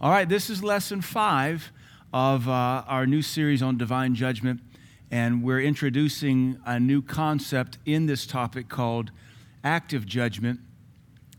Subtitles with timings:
[0.00, 1.72] All right, this is lesson five
[2.12, 4.60] of uh, our new series on divine judgment,
[5.10, 9.10] and we're introducing a new concept in this topic called
[9.64, 10.60] active judgment.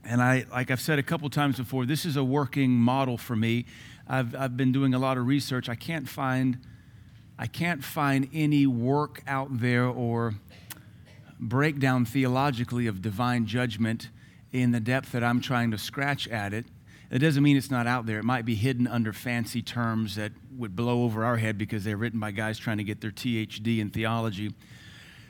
[0.03, 3.33] And I, like I've said a couple times before, this is a working model for
[3.33, 3.63] me.
[4.09, 5.69] I've, I've been doing a lot of research.
[5.69, 6.57] I can't find,
[7.37, 10.33] I can't find any work out there or
[11.39, 14.09] breakdown theologically of divine judgment
[14.51, 16.65] in the depth that I'm trying to scratch at it.
[17.11, 18.19] It doesn't mean it's not out there.
[18.19, 21.97] It might be hidden under fancy terms that would blow over our head because they're
[21.97, 24.53] written by guys trying to get their THD in theology.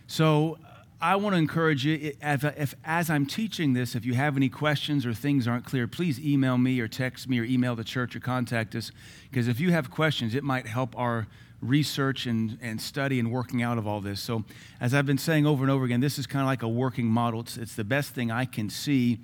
[0.07, 0.57] So
[1.01, 4.49] I want to encourage you, if, if, as I'm teaching this, if you have any
[4.49, 8.13] questions or things aren't clear, please email me or text me or email the church
[8.17, 8.91] or contact us.
[9.29, 11.27] Because if you have questions, it might help our
[11.61, 14.19] research and, and study and working out of all this.
[14.19, 14.43] So,
[14.81, 17.05] as I've been saying over and over again, this is kind of like a working
[17.05, 17.41] model.
[17.41, 19.19] It's, it's the best thing I can see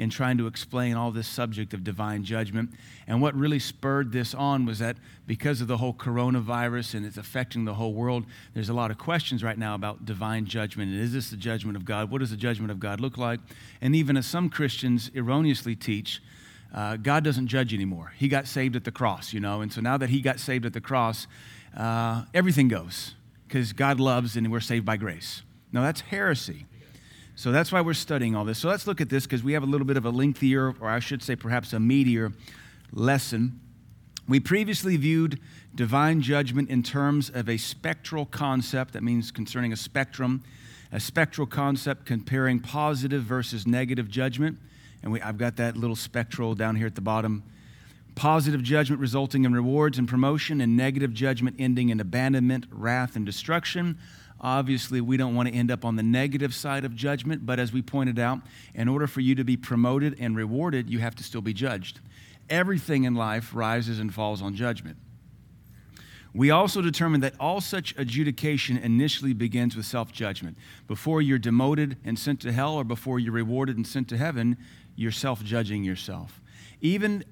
[0.00, 2.70] in trying to explain all this subject of divine judgment.
[3.06, 7.18] And what really spurred this on was that because of the whole coronavirus and it's
[7.18, 10.90] affecting the whole world, there's a lot of questions right now about divine judgment.
[10.90, 12.10] And is this the judgment of God?
[12.10, 13.40] What does the judgment of God look like?
[13.82, 16.22] And even as some Christians erroneously teach,
[16.74, 18.14] uh, God doesn't judge anymore.
[18.16, 19.60] He got saved at the cross, you know.
[19.60, 21.26] And so now that he got saved at the cross,
[21.76, 25.42] uh, everything goes because God loves and we're saved by grace.
[25.72, 26.64] Now, that's heresy.
[27.40, 28.58] So that's why we're studying all this.
[28.58, 30.90] So let's look at this because we have a little bit of a lengthier, or
[30.90, 32.34] I should say perhaps a meatier
[32.92, 33.58] lesson.
[34.28, 35.40] We previously viewed
[35.74, 40.44] divine judgment in terms of a spectral concept, that means concerning a spectrum,
[40.92, 44.58] a spectral concept comparing positive versus negative judgment.
[45.02, 47.42] And we, I've got that little spectral down here at the bottom.
[48.16, 53.24] Positive judgment resulting in rewards and promotion, and negative judgment ending in abandonment, wrath, and
[53.24, 53.96] destruction.
[54.40, 57.72] Obviously, we don't want to end up on the negative side of judgment, but as
[57.72, 58.40] we pointed out,
[58.74, 62.00] in order for you to be promoted and rewarded, you have to still be judged.
[62.48, 64.96] Everything in life rises and falls on judgment.
[66.32, 70.56] We also determined that all such adjudication initially begins with self judgment.
[70.86, 74.56] Before you're demoted and sent to hell, or before you're rewarded and sent to heaven,
[74.94, 76.40] you're self judging yourself.
[76.80, 77.24] Even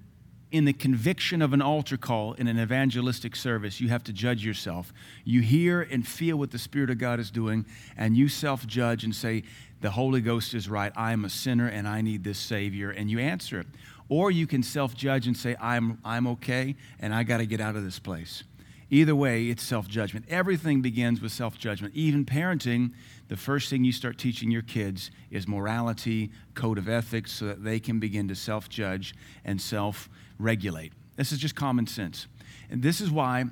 [0.50, 4.44] in the conviction of an altar call in an evangelistic service, you have to judge
[4.44, 4.92] yourself.
[5.24, 7.66] You hear and feel what the Spirit of God is doing,
[7.96, 9.42] and you self judge and say,
[9.80, 10.92] The Holy Ghost is right.
[10.96, 12.90] I am a sinner and I need this Savior.
[12.90, 13.66] And you answer it.
[14.08, 17.60] Or you can self judge and say, I'm, I'm okay and I got to get
[17.60, 18.42] out of this place.
[18.90, 20.24] Either way, it's self judgment.
[20.30, 21.94] Everything begins with self judgment.
[21.94, 22.92] Even parenting,
[23.28, 27.62] the first thing you start teaching your kids is morality, code of ethics, so that
[27.62, 30.92] they can begin to self judge and self regulate.
[31.16, 32.26] This is just common sense.
[32.70, 33.46] And this is why,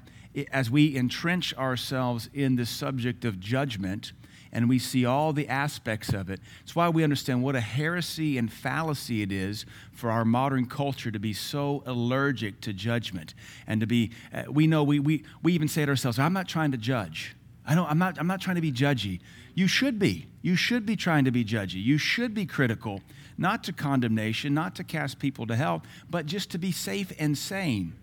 [0.53, 4.13] as we entrench ourselves in the subject of judgment,
[4.53, 6.41] and we see all the aspects of it.
[6.63, 11.11] It's why we understand what a heresy and fallacy it is for our modern culture
[11.11, 13.35] to be so allergic to judgment
[13.67, 16.49] and to be, uh, we know, we, we, we even say to ourselves, I'm not
[16.49, 17.37] trying to judge.
[17.67, 19.21] I don't, I'm, not, I'm not trying to be judgy.
[19.55, 20.27] You should be.
[20.41, 21.83] You should be trying to be judgy.
[21.83, 23.03] You should be critical,
[23.39, 27.37] not to condemnation, not to cast people to hell, but just to be safe and
[27.37, 27.95] sane.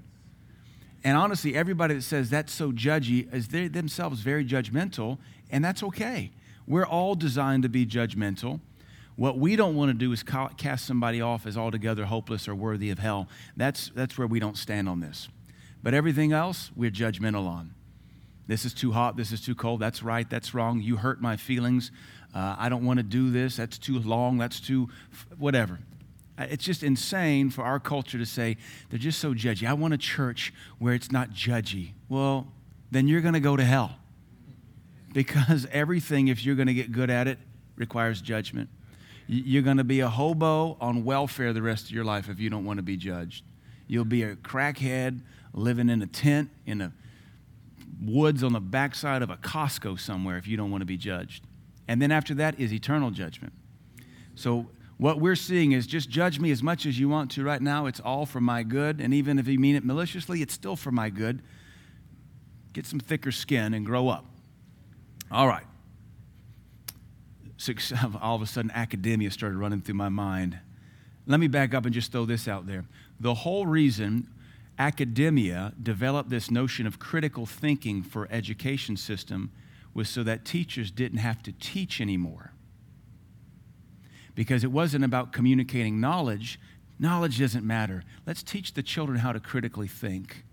[1.04, 5.18] And honestly, everybody that says that's so judgy is they themselves very judgmental,
[5.52, 6.32] and that's okay.
[6.66, 8.62] We're all designed to be judgmental.
[9.16, 12.90] What we don't want to do is cast somebody off as altogether hopeless or worthy
[12.90, 13.28] of hell.
[13.56, 15.28] That's, that's where we don't stand on this.
[15.84, 17.74] But everything else, we're judgmental on.
[18.48, 19.16] This is too hot.
[19.16, 19.80] This is too cold.
[19.80, 20.30] That's right.
[20.30, 20.82] That's wrong.
[20.82, 21.92] You hurt my feelings.
[22.34, 23.58] Uh, I don't want to do this.
[23.58, 24.38] That's too long.
[24.38, 24.90] That's too,
[25.38, 25.80] whatever.
[26.38, 28.58] Uh, it's just insane for our culture to say
[28.90, 29.68] they're just so judgy.
[29.68, 31.92] I want a church where it's not judgy.
[32.10, 32.48] Well,
[32.92, 33.98] then you're going to go to hell.
[35.14, 37.38] Because everything, if you're going to get good at it,
[37.76, 38.70] requires judgment.
[39.28, 42.50] You're going to be a hobo on welfare the rest of your life if you
[42.50, 43.44] don't want to be judged.
[43.88, 45.22] You'll be a crackhead
[45.54, 46.92] living in a tent in the
[48.04, 51.44] woods on the backside of a Costco somewhere if you don't want to be judged.
[51.88, 53.54] And then after that is eternal judgment.
[54.36, 54.68] So
[54.98, 57.88] what we're seeing is just judge me as much as you want to right now.
[57.88, 59.02] It's all for my good.
[59.02, 61.42] And even if you mean it maliciously, it's still for my good.
[62.74, 64.25] Get some thicker skin and grow up.
[65.31, 65.66] All right.
[68.22, 70.60] All of a sudden, academia started running through my mind.
[71.25, 72.84] Let me back up and just throw this out there.
[73.19, 74.28] The whole reason
[74.78, 79.52] academia developed this notion of critical thinking for education system
[79.94, 82.54] was so that teachers didn't have to teach anymore.
[84.36, 86.60] Because it wasn't about communicating knowledge.
[86.98, 88.04] Knowledge doesn't matter.
[88.25, 90.44] Let's teach the children how to critically think.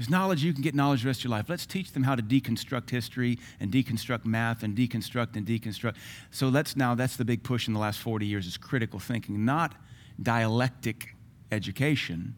[0.00, 1.50] Because knowledge you can get knowledge the rest of your life.
[1.50, 5.96] Let's teach them how to deconstruct history and deconstruct math and deconstruct and deconstruct.
[6.30, 9.44] So let's now that's the big push in the last 40 years is critical thinking
[9.44, 9.74] not
[10.22, 11.14] dialectic
[11.52, 12.34] education,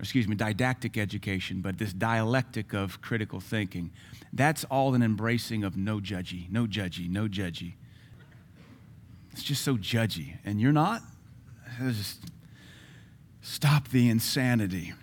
[0.00, 3.90] excuse me, didactic education, but this dialectic of critical thinking.
[4.32, 7.74] That's all an embracing of no judgy, no judgy, no judgy.
[9.32, 10.38] It's just so judgy.
[10.44, 11.02] And you're not?
[11.78, 12.24] Just
[13.42, 14.94] stop the insanity.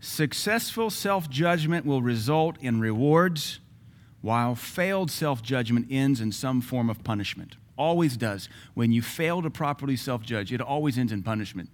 [0.00, 3.58] Successful self judgment will result in rewards,
[4.22, 7.56] while failed self judgment ends in some form of punishment.
[7.76, 8.48] Always does.
[8.74, 11.68] When you fail to properly self judge, it always ends in punishment.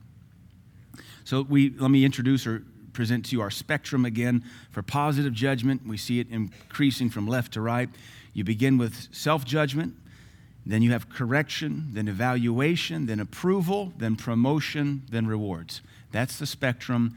[1.24, 5.86] So we, let me introduce or present to you our spectrum again for positive judgment.
[5.86, 7.88] We see it increasing from left to right.
[8.34, 9.94] You begin with self judgment,
[10.64, 15.82] then you have correction, then evaluation, then approval, then promotion, then rewards.
[16.12, 17.16] That's the spectrum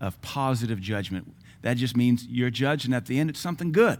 [0.00, 1.34] of positive judgment.
[1.62, 3.98] That just means you're judged, and at the end, it's something good.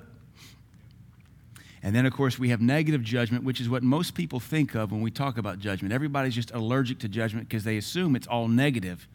[1.82, 4.90] And then, of course, we have negative judgment, which is what most people think of
[4.90, 5.92] when we talk about judgment.
[5.92, 9.06] Everybody's just allergic to judgment because they assume it's all negative.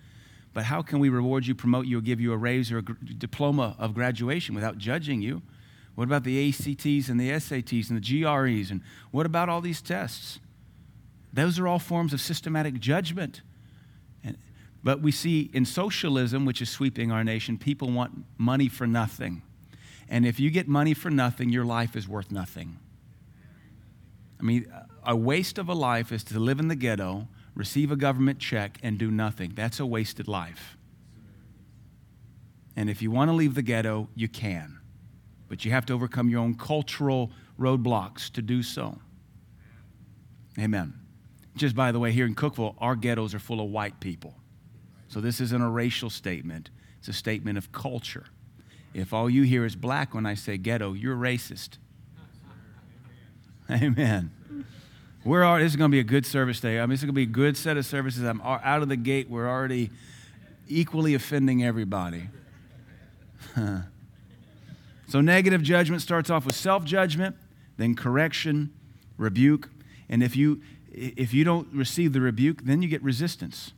[0.53, 2.81] But how can we reward you, promote you, or give you a raise or a
[2.81, 5.41] diploma of graduation without judging you?
[5.95, 8.71] What about the ACTs and the SATs and the GREs?
[8.71, 8.81] And
[9.11, 10.39] what about all these tests?
[11.33, 13.41] Those are all forms of systematic judgment.
[14.23, 14.37] And,
[14.83, 19.41] but we see in socialism, which is sweeping our nation, people want money for nothing.
[20.09, 22.77] And if you get money for nothing, your life is worth nothing.
[24.39, 24.71] I mean,
[25.05, 28.77] a waste of a life is to live in the ghetto receive a government check,
[28.81, 29.53] and do nothing.
[29.55, 30.77] That's a wasted life.
[32.75, 34.79] And if you want to leave the ghetto, you can.
[35.49, 38.97] But you have to overcome your own cultural roadblocks to do so.
[40.57, 40.93] Amen.
[41.55, 44.33] Just by the way, here in Cookeville, our ghettos are full of white people.
[45.09, 46.69] So this isn't a racial statement,
[46.99, 48.25] it's a statement of culture.
[48.93, 51.77] If all you hear is black when I say ghetto, you're racist.
[53.69, 54.31] Amen.
[55.23, 56.79] We're already, this is going to be a good service day.
[56.79, 58.23] I mean, is going to be a good set of services.
[58.23, 59.29] I'm out of the gate.
[59.29, 59.91] We're already
[60.67, 62.29] equally offending everybody.
[65.07, 67.35] so, negative judgment starts off with self judgment,
[67.77, 68.73] then correction,
[69.17, 69.69] rebuke.
[70.09, 73.73] And if you, if you don't receive the rebuke, then you get resistance.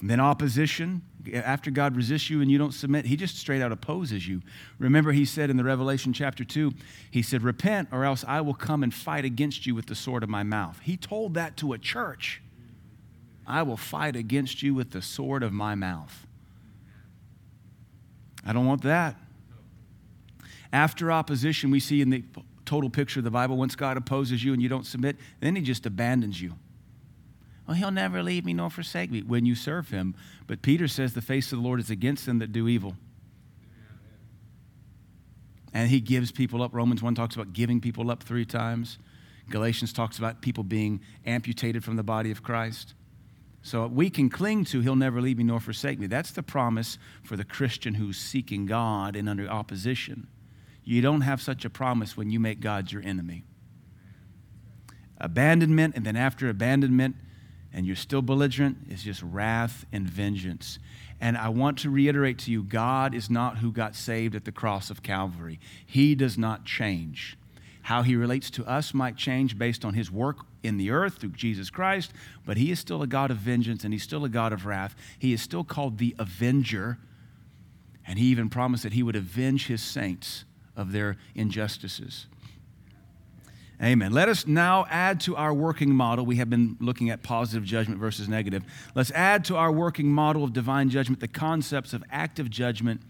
[0.00, 1.02] And then opposition,
[1.32, 4.40] after God resists you and you don't submit, he just straight out opposes you.
[4.78, 6.72] Remember, he said in the Revelation chapter 2,
[7.10, 10.22] he said, Repent, or else I will come and fight against you with the sword
[10.22, 10.80] of my mouth.
[10.82, 12.40] He told that to a church.
[13.46, 16.26] I will fight against you with the sword of my mouth.
[18.46, 19.16] I don't want that.
[20.72, 22.24] After opposition, we see in the
[22.64, 25.62] total picture of the Bible, once God opposes you and you don't submit, then he
[25.62, 26.54] just abandons you.
[27.66, 30.14] Well, he'll never leave me nor forsake me when you serve him.
[30.46, 32.96] But Peter says the face of the Lord is against them that do evil.
[35.72, 36.74] And he gives people up.
[36.74, 38.98] Romans 1 talks about giving people up three times.
[39.48, 42.94] Galatians talks about people being amputated from the body of Christ.
[43.62, 46.06] So we can cling to, He'll never leave me nor forsake me.
[46.06, 50.28] That's the promise for the Christian who's seeking God and under opposition.
[50.82, 53.44] You don't have such a promise when you make God your enemy.
[55.18, 57.16] Abandonment, and then after abandonment,
[57.72, 60.78] and you're still belligerent, it's just wrath and vengeance.
[61.20, 64.52] And I want to reiterate to you God is not who got saved at the
[64.52, 65.60] cross of Calvary.
[65.84, 67.36] He does not change.
[67.82, 71.30] How he relates to us might change based on his work in the earth through
[71.30, 72.12] Jesus Christ,
[72.44, 74.94] but he is still a God of vengeance and he's still a God of wrath.
[75.18, 76.98] He is still called the Avenger,
[78.06, 80.44] and he even promised that he would avenge his saints
[80.76, 82.26] of their injustices.
[83.82, 84.12] Amen.
[84.12, 86.26] Let us now add to our working model.
[86.26, 88.62] We have been looking at positive judgment versus negative.
[88.94, 93.00] Let's add to our working model of divine judgment the concepts of active judgment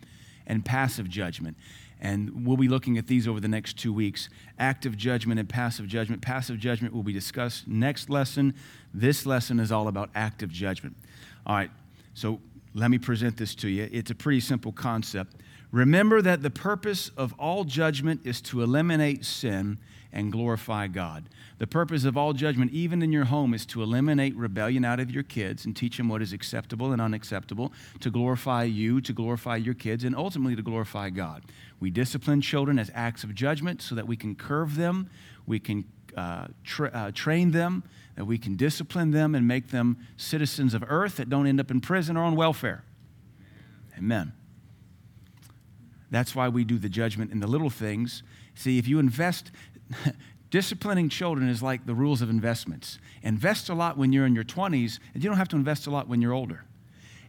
[0.47, 1.57] and passive judgment.
[2.01, 4.29] And we'll be looking at these over the next two weeks
[4.61, 6.23] active judgment and passive judgment.
[6.23, 8.55] Passive judgment will be discussed next lesson.
[8.95, 10.97] This lesson is all about active judgment.
[11.47, 11.71] All right,
[12.15, 12.41] so
[12.75, 13.89] let me present this to you.
[13.91, 15.35] It's a pretty simple concept.
[15.73, 19.79] Remember that the purpose of all judgment is to eliminate sin
[20.13, 21.29] and glorify God.
[21.59, 25.11] The purpose of all judgment, even in your home, is to eliminate rebellion out of
[25.11, 29.57] your kids and teach them what is acceptable and unacceptable, to glorify you, to glorify
[29.57, 31.45] your kids, and ultimately to glorify God.
[31.79, 35.11] We discipline children as acts of judgment so that we can curve them,
[35.47, 35.85] we can
[36.17, 37.85] uh, tra- uh, train them,
[38.17, 41.71] that we can discipline them and make them citizens of earth that don't end up
[41.71, 42.85] in prison or on welfare.
[43.97, 44.33] Amen.
[46.11, 48.23] That's why we do the judgment in the little things.
[48.55, 49.53] See, if you invest,
[50.51, 52.99] disciplining children is like the rules of investments.
[53.23, 55.91] Invest a lot when you're in your 20s, and you don't have to invest a
[55.91, 56.65] lot when you're older.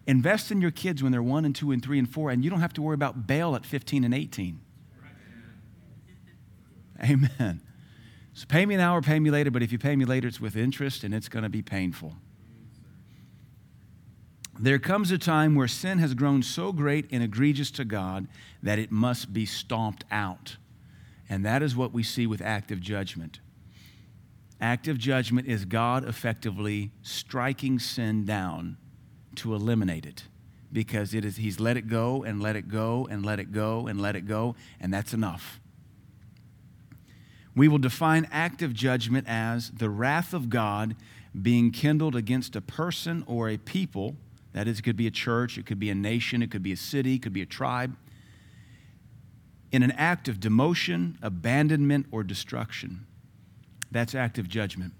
[0.07, 2.49] Invest in your kids when they're one and two and three and four, and you
[2.49, 4.59] don't have to worry about bail at 15 and 18.
[7.03, 7.61] Amen.
[8.33, 10.39] So pay me now or pay me later, but if you pay me later, it's
[10.39, 12.15] with interest and it's going to be painful.
[14.59, 18.27] There comes a time where sin has grown so great and egregious to God
[18.61, 20.57] that it must be stomped out.
[21.31, 23.39] And that is what we see with active judgment.
[24.59, 28.75] Active judgment is God effectively striking sin down
[29.35, 30.25] to eliminate it
[30.73, 33.87] because it is, He's let it go and let it go and let it go
[33.87, 35.61] and let it go, and that's enough.
[37.55, 40.97] We will define active judgment as the wrath of God
[41.41, 44.17] being kindled against a person or a people.
[44.51, 46.73] That is, it could be a church, it could be a nation, it could be
[46.73, 47.95] a city, it could be a tribe.
[49.71, 53.05] In an act of demotion, abandonment, or destruction.
[53.89, 54.93] That's active judgment.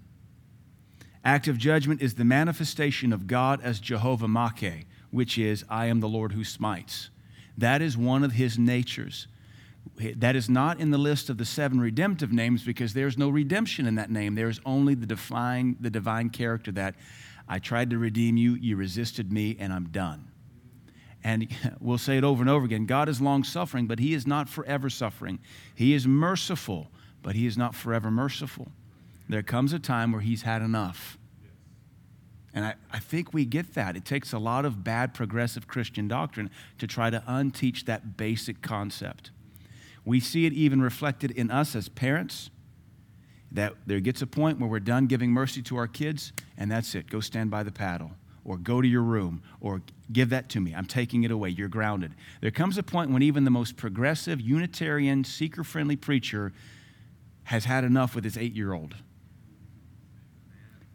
[1.24, 6.08] Active judgment is the manifestation of God as Jehovah Makeh, which is, I am the
[6.08, 7.10] Lord who smites.
[7.56, 9.28] That is one of his natures.
[10.16, 13.86] That is not in the list of the seven redemptive names because there's no redemption
[13.86, 14.34] in that name.
[14.34, 16.94] There's only the divine, the divine character that
[17.48, 20.31] I tried to redeem you, you resisted me, and I'm done.
[21.24, 21.48] And
[21.80, 24.48] we'll say it over and over again God is long suffering, but He is not
[24.48, 25.38] forever suffering.
[25.74, 26.88] He is merciful,
[27.22, 28.68] but He is not forever merciful.
[29.28, 31.18] There comes a time where He's had enough.
[32.54, 33.96] And I, I think we get that.
[33.96, 38.60] It takes a lot of bad progressive Christian doctrine to try to unteach that basic
[38.60, 39.30] concept.
[40.04, 42.50] We see it even reflected in us as parents
[43.52, 46.94] that there gets a point where we're done giving mercy to our kids, and that's
[46.94, 47.08] it.
[47.08, 48.12] Go stand by the paddle,
[48.44, 49.82] or go to your room, or
[50.12, 50.74] give that to me.
[50.74, 51.48] I'm taking it away.
[51.50, 52.14] You're grounded.
[52.40, 56.52] There comes a point when even the most progressive, Unitarian, seeker friendly preacher
[57.44, 58.96] has had enough with his eight year old.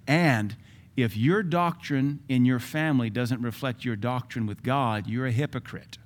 [0.08, 0.56] And
[0.96, 5.98] if your doctrine in your family doesn't reflect your doctrine with God, you're a hypocrite.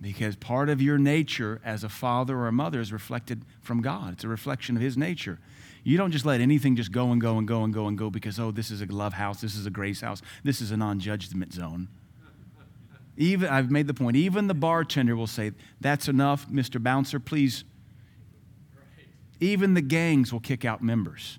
[0.00, 4.14] Because part of your nature as a father or a mother is reflected from God.
[4.14, 5.38] It's a reflection of His nature.
[5.84, 8.08] You don't just let anything just go and go and go and go and go
[8.08, 10.76] because, oh, this is a love house, this is a grace house, this is a
[10.76, 11.88] non judgment zone.
[13.16, 16.82] Even, I've made the point, even the bartender will say, That's enough, Mr.
[16.82, 17.64] Bouncer, please.
[19.40, 21.38] Even the gangs will kick out members.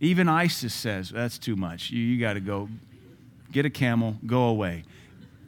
[0.00, 1.90] Even ISIS says, That's too much.
[1.90, 2.68] You, you got to go
[3.52, 4.84] get a camel, go away.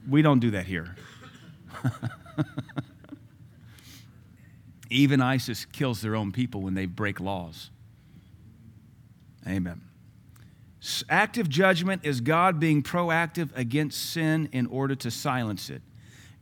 [0.09, 0.95] We don't do that here.
[4.91, 7.71] Even ISIS kills their own people when they break laws.
[9.47, 9.81] Amen.
[11.09, 15.83] Active judgment is God being proactive against sin in order to silence it.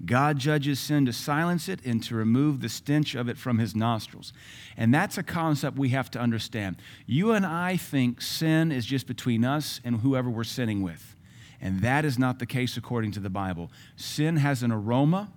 [0.07, 3.75] God judges sin to silence it and to remove the stench of it from his
[3.75, 4.33] nostrils.
[4.77, 6.77] And that's a concept we have to understand.
[7.05, 11.17] You and I think sin is just between us and whoever we're sinning with.
[11.61, 13.73] And that is not the case according to the Bible.
[13.97, 15.33] Sin has an aroma,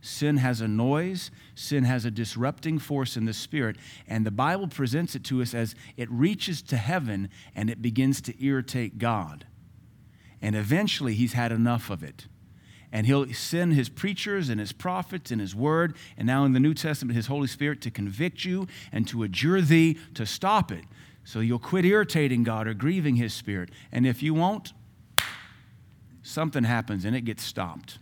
[0.00, 3.76] sin has a noise, sin has a disrupting force in the spirit.
[4.08, 8.20] And the Bible presents it to us as it reaches to heaven and it begins
[8.22, 9.46] to irritate God.
[10.42, 12.26] And eventually, he's had enough of it.
[12.92, 16.60] And he'll send his preachers and his prophets and his word, and now in the
[16.60, 20.84] New Testament, his Holy Spirit to convict you and to adjure thee to stop it.
[21.22, 23.70] So you'll quit irritating God or grieving his spirit.
[23.92, 24.72] And if you won't,
[26.22, 27.98] something happens and it gets stopped.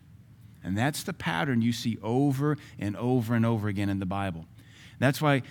[0.62, 4.46] And that's the pattern you see over and over and over again in the Bible.
[4.98, 5.42] That's why,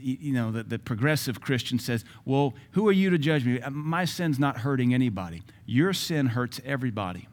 [0.00, 3.60] you know, the, the, progressive Christian says, Well, who are you to judge me?
[3.60, 5.42] Uh, my sin's not hurting anybody.
[5.66, 7.28] Your sin hurts everybody.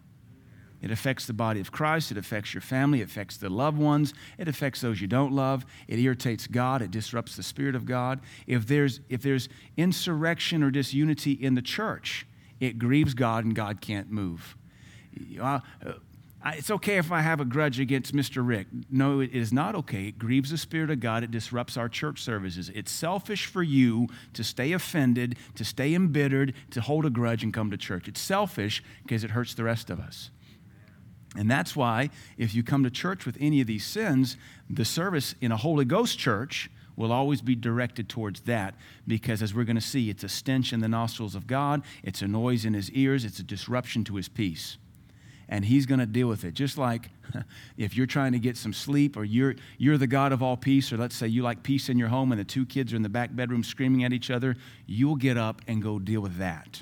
[0.82, 2.12] It affects the body of Christ.
[2.12, 3.02] It affects your family.
[3.02, 4.14] It affects the loved ones.
[4.38, 5.66] It affects those you don't love.
[5.88, 6.82] It irritates God.
[6.82, 8.20] It disrupts the Spirit of God.
[8.48, 9.48] If there's, if there's
[9.78, 12.26] insurrection or disunity in the church,
[12.60, 14.58] it grieves God and God can't move.
[15.40, 15.60] Uh,
[16.44, 18.46] It's okay if I have a grudge against Mr.
[18.46, 18.68] Rick.
[18.90, 20.08] No, it is not okay.
[20.08, 21.24] It grieves the Spirit of God.
[21.24, 22.70] It disrupts our church services.
[22.74, 27.54] It's selfish for you to stay offended, to stay embittered, to hold a grudge and
[27.54, 28.08] come to church.
[28.08, 30.32] It's selfish because it hurts the rest of us.
[31.38, 34.36] And that's why, if you come to church with any of these sins,
[34.70, 38.76] the service in a Holy Ghost church will always be directed towards that
[39.08, 42.22] because, as we're going to see, it's a stench in the nostrils of God, it's
[42.22, 44.78] a noise in his ears, it's a disruption to his peace.
[45.52, 46.56] And he's going to deal with it.
[46.56, 47.10] Just like
[47.78, 50.92] if you're trying to get some sleep or you're, you're the God of all peace,
[50.92, 53.04] or let's say you like peace in your home and the two kids are in
[53.04, 54.56] the back bedroom screaming at each other,
[54.88, 56.82] you'll get up and go deal with that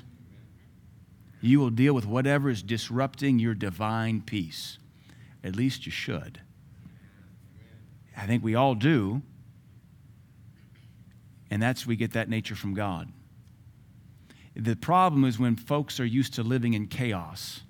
[1.40, 4.78] you will deal with whatever is disrupting your divine peace.
[5.42, 6.40] At least you should.
[8.16, 9.22] I think we all do.
[11.50, 13.10] And that's we get that nature from God.
[14.54, 17.62] The problem is when folks are used to living in chaos.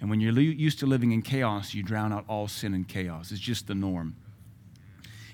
[0.00, 3.32] And when you're used to living in chaos, you drown out all sin and chaos.
[3.32, 4.16] It's just the norm.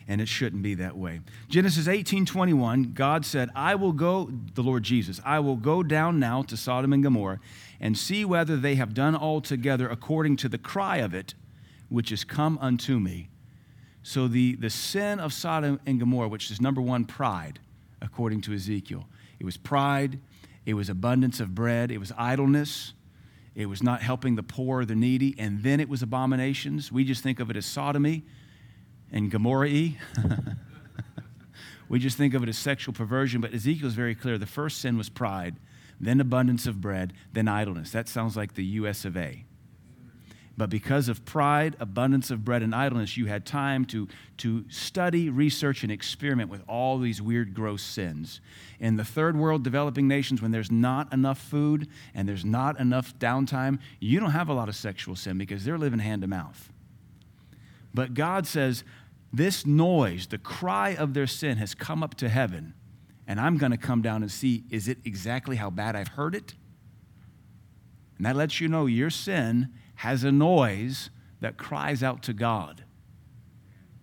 [0.06, 1.21] and it shouldn't be that way.
[1.49, 6.42] Genesis 18:21, God said, "I will go, the Lord Jesus, I will go down now
[6.42, 7.40] to Sodom and Gomorrah
[7.80, 11.35] and see whether they have done altogether according to the cry of it
[11.88, 13.28] which is come unto me."
[14.02, 17.59] So the, the sin of Sodom and Gomorrah, which is number one, pride,
[18.02, 19.09] according to Ezekiel.
[19.38, 20.18] It was pride,
[20.66, 22.92] it was abundance of bread, it was idleness,
[23.54, 26.90] it was not helping the poor or the needy, and then it was abominations.
[26.90, 28.25] We just think of it as sodomy
[29.14, 29.68] and Gomorrah
[31.88, 34.37] we just think of it as sexual perversion, but Ezekiel is very clear.
[34.38, 35.56] The first sin was pride,
[36.00, 37.92] then abundance of bread, then idleness.
[37.92, 39.44] That sounds like the US of A.
[40.56, 44.06] But because of pride, abundance of bread, and idleness, you had time to,
[44.38, 48.40] to study, research, and experiment with all these weird, gross sins.
[48.78, 53.18] In the third world developing nations, when there's not enough food and there's not enough
[53.18, 56.73] downtime, you don't have a lot of sexual sin because they're living hand to mouth.
[57.92, 58.84] But God says,
[59.32, 62.75] This noise, the cry of their sin, has come up to heaven,
[63.26, 66.37] and I'm going to come down and see is it exactly how bad I've heard
[66.37, 66.54] it?
[68.18, 69.70] And that lets you know your sin
[70.04, 71.08] has a noise
[71.40, 72.84] that cries out to God,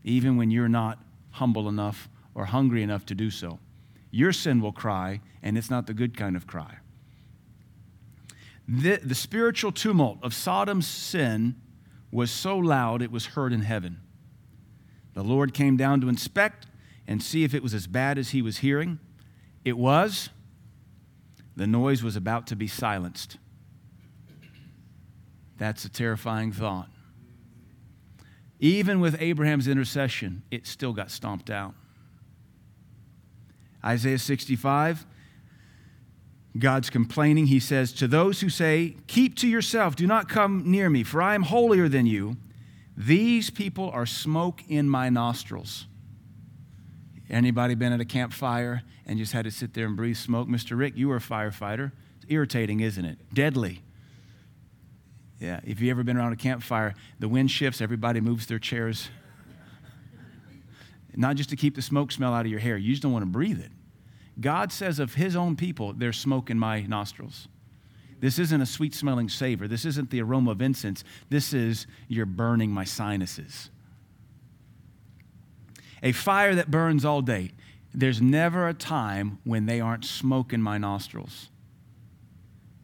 [0.03, 0.97] even when you're not
[1.29, 3.59] humble enough or hungry enough to do so.
[4.09, 6.79] Your sin will cry, and it's not the good kind of cry.
[8.67, 11.55] The, the spiritual tumult of Sodom's sin
[12.11, 13.99] was so loud it was heard in heaven.
[15.13, 16.65] The Lord came down to inspect
[17.05, 18.97] and see if it was as bad as he was hearing.
[19.63, 20.29] It was.
[21.55, 23.37] The noise was about to be silenced.
[25.61, 26.89] That's a terrifying thought.
[28.59, 31.75] Even with Abraham's intercession, it still got stomped out.
[33.85, 35.05] Isaiah 65,
[36.57, 37.45] God's complaining.
[37.45, 41.21] He says, To those who say, Keep to yourself, do not come near me, for
[41.21, 42.37] I am holier than you,
[42.97, 45.85] these people are smoke in my nostrils.
[47.29, 50.47] Anybody been at a campfire and just had to sit there and breathe smoke?
[50.47, 50.75] Mr.
[50.75, 51.91] Rick, you were a firefighter.
[52.15, 53.19] It's irritating, isn't it?
[53.31, 53.83] Deadly.
[55.41, 59.09] Yeah, if you've ever been around a campfire, the wind shifts, everybody moves their chairs.
[61.15, 63.23] Not just to keep the smoke smell out of your hair, you just don't want
[63.23, 63.71] to breathe it.
[64.39, 67.47] God says of his own people, there's smoke in my nostrils.
[68.19, 69.67] This isn't a sweet smelling savor.
[69.67, 71.03] This isn't the aroma of incense.
[71.29, 73.71] This is you're burning my sinuses.
[76.03, 77.51] A fire that burns all day.
[77.95, 81.50] There's never a time when they aren't smoke in my nostrils.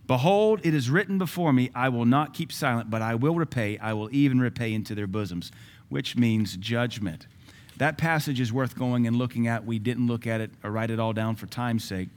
[0.08, 3.78] Behold, it is written before me, I will not keep silent, but I will repay,
[3.78, 5.52] I will even repay into their bosoms,
[5.90, 7.28] which means judgment.
[7.76, 9.66] That passage is worth going and looking at.
[9.66, 12.10] We didn't look at it or write it all down for time's sake.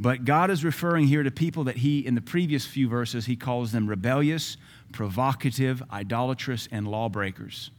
[0.00, 3.36] But God is referring here to people that He, in the previous few verses, He
[3.36, 4.56] calls them rebellious,
[4.92, 7.70] provocative, idolatrous, and lawbreakers.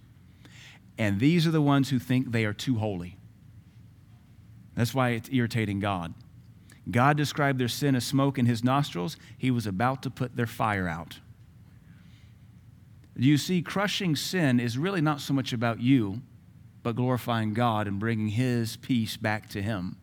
[0.97, 3.17] And these are the ones who think they are too holy.
[4.75, 6.13] That's why it's irritating God.
[6.89, 9.17] God described their sin as smoke in his nostrils.
[9.37, 11.19] He was about to put their fire out.
[13.15, 16.21] You see, crushing sin is really not so much about you,
[16.83, 19.97] but glorifying God and bringing his peace back to him.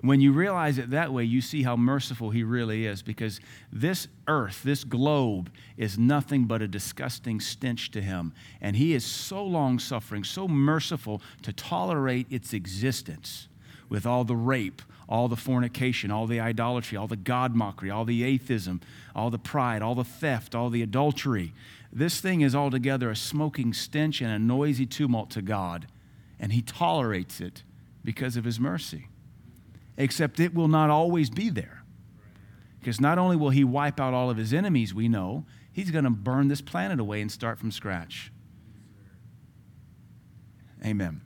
[0.00, 3.40] When you realize it that way, you see how merciful He really is because
[3.72, 8.32] this earth, this globe, is nothing but a disgusting stench to Him.
[8.60, 13.48] And He is so long suffering, so merciful to tolerate its existence
[13.88, 18.04] with all the rape, all the fornication, all the idolatry, all the God mockery, all
[18.04, 18.80] the atheism,
[19.16, 21.52] all the pride, all the theft, all the adultery.
[21.92, 25.88] This thing is altogether a smoking stench and a noisy tumult to God.
[26.38, 27.64] And He tolerates it
[28.04, 29.08] because of His mercy
[29.98, 31.82] except it will not always be there.
[32.78, 36.04] Because not only will he wipe out all of his enemies, we know, he's going
[36.04, 38.32] to burn this planet away and start from scratch.
[40.86, 41.20] Amen.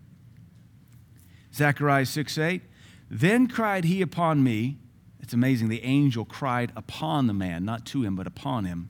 [1.55, 2.63] Zechariah 6 8.
[3.11, 4.79] Then cried he upon me.
[5.21, 5.69] It's amazing.
[5.69, 8.89] The angel cried upon the man, not to him, but upon him.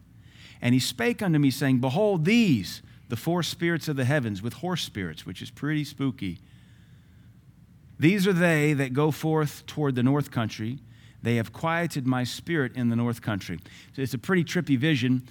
[0.63, 4.55] And he spake unto me, saying, Behold, these, the four spirits of the heavens, with
[4.55, 6.39] horse spirits, which is pretty spooky
[8.03, 10.81] these are they that go forth toward the north country.
[11.23, 13.61] They have quieted my spirit in the north country.
[13.95, 15.23] So it's a pretty trippy vision.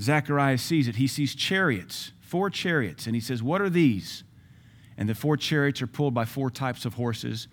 [0.00, 0.96] Zechariah sees it.
[0.96, 4.24] He sees chariots, four chariots, and he says, What are these?
[4.96, 7.48] And the four chariots are pulled by four types of horses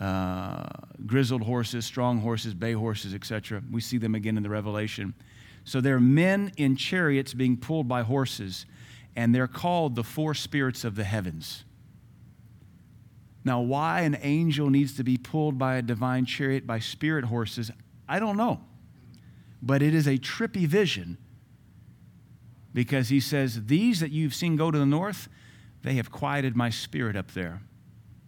[0.00, 0.66] uh,
[1.06, 3.62] grizzled horses, strong horses, bay horses, etc.
[3.70, 5.14] We see them again in the Revelation.
[5.62, 8.66] So there are men in chariots being pulled by horses,
[9.14, 11.64] and they're called the four spirits of the heavens.
[13.44, 17.70] Now, why an angel needs to be pulled by a divine chariot by spirit horses,
[18.08, 18.60] I don't know.
[19.62, 21.18] But it is a trippy vision
[22.72, 25.28] because he says, These that you've seen go to the north,
[25.82, 27.62] they have quieted my spirit up there,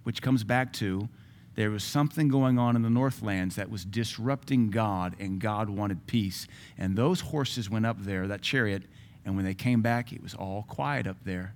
[0.04, 1.08] which comes back to
[1.56, 6.06] there was something going on in the Northlands that was disrupting God, and God wanted
[6.06, 6.46] peace.
[6.76, 8.82] And those horses went up there, that chariot,
[9.24, 11.54] and when they came back, it was all quiet up there.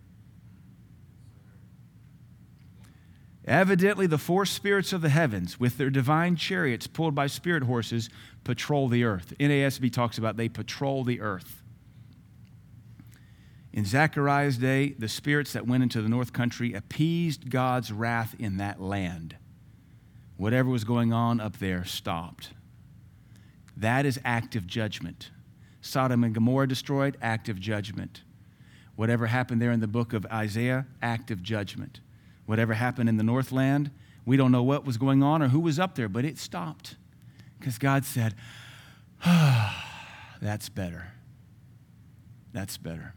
[3.46, 8.10] Evidently, the four spirits of the heavens, with their divine chariots pulled by spirit horses,
[8.44, 9.32] patrol the earth.
[9.40, 11.62] NASB talks about they patrol the earth.
[13.72, 18.58] In Zechariah's day, the spirits that went into the north country appeased God's wrath in
[18.58, 19.36] that land
[20.40, 22.48] whatever was going on up there stopped.
[23.76, 25.30] That is active judgment.
[25.82, 28.22] Sodom and Gomorrah destroyed, active judgment.
[28.96, 32.00] Whatever happened there in the book of Isaiah, active judgment.
[32.50, 33.92] Whatever happened in the Northland,
[34.26, 36.96] we don't know what was going on or who was up there, but it stopped.
[37.56, 38.34] Because God said,
[39.24, 39.86] ah,
[40.42, 41.12] that's better.
[42.52, 43.14] That's better.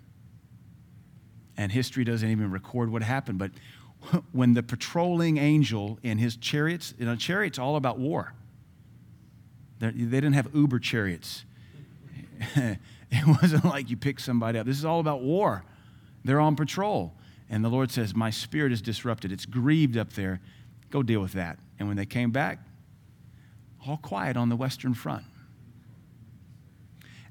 [1.58, 3.50] And history doesn't even record what happened, but
[4.34, 8.36] when the patrolling angel in his chariots, you know, chariots all about war.
[9.80, 11.44] They're, they did not have Uber chariots.
[12.56, 12.78] it
[13.26, 14.68] wasn't like you pick somebody up.
[14.68, 15.64] This is all about war.
[16.24, 17.16] They're on patrol.
[17.54, 19.32] And the Lord says, My spirit is disrupted.
[19.32, 20.42] It's grieved up there.
[20.90, 21.60] Go deal with that.
[21.78, 22.58] And when they came back,
[23.86, 25.24] all quiet on the Western Front.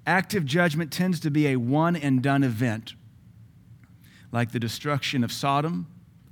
[0.06, 2.94] Active judgment tends to be a one and done event,
[4.30, 5.88] like the destruction of Sodom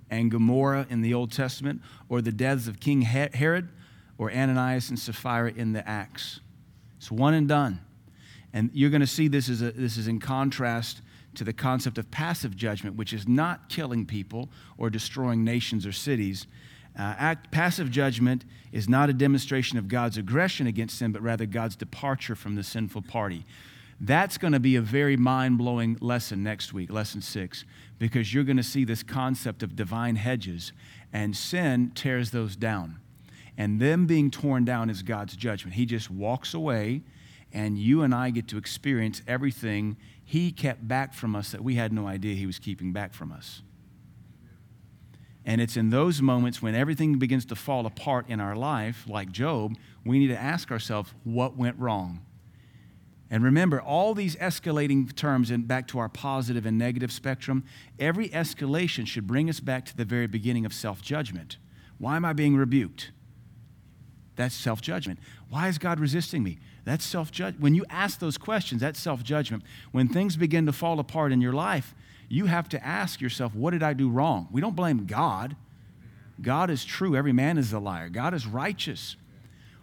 [0.08, 3.70] and Gomorrah in the Old Testament, or the deaths of King Herod
[4.18, 6.38] or Ananias and Sapphira in the Acts.
[6.98, 7.80] It's one and done.
[8.52, 11.02] And you're going to see this is, a, this is in contrast
[11.34, 15.92] to the concept of passive judgment, which is not killing people or destroying nations or
[15.92, 16.46] cities.
[16.98, 21.46] Uh, act, passive judgment is not a demonstration of God's aggression against sin, but rather
[21.46, 23.44] God's departure from the sinful party.
[24.00, 27.64] That's going to be a very mind blowing lesson next week, lesson six,
[27.98, 30.72] because you're going to see this concept of divine hedges,
[31.12, 32.98] and sin tears those down.
[33.58, 35.74] And them being torn down is God's judgment.
[35.74, 37.02] He just walks away,
[37.52, 39.98] and you and I get to experience everything
[40.30, 43.32] He kept back from us that we had no idea He was keeping back from
[43.32, 43.62] us.
[45.44, 49.32] And it's in those moments when everything begins to fall apart in our life, like
[49.32, 52.24] Job, we need to ask ourselves, what went wrong?
[53.28, 57.64] And remember, all these escalating terms, and back to our positive and negative spectrum,
[57.98, 61.56] every escalation should bring us back to the very beginning of self judgment.
[61.98, 63.10] Why am I being rebuked?
[64.36, 65.18] That's self judgment.
[65.48, 66.60] Why is God resisting me?
[66.84, 67.62] That's self judgment.
[67.62, 69.62] When you ask those questions, that's self judgment.
[69.92, 71.94] When things begin to fall apart in your life,
[72.28, 74.48] you have to ask yourself, what did I do wrong?
[74.52, 75.56] We don't blame God.
[76.40, 77.16] God is true.
[77.16, 78.08] Every man is a liar.
[78.08, 79.16] God is righteous.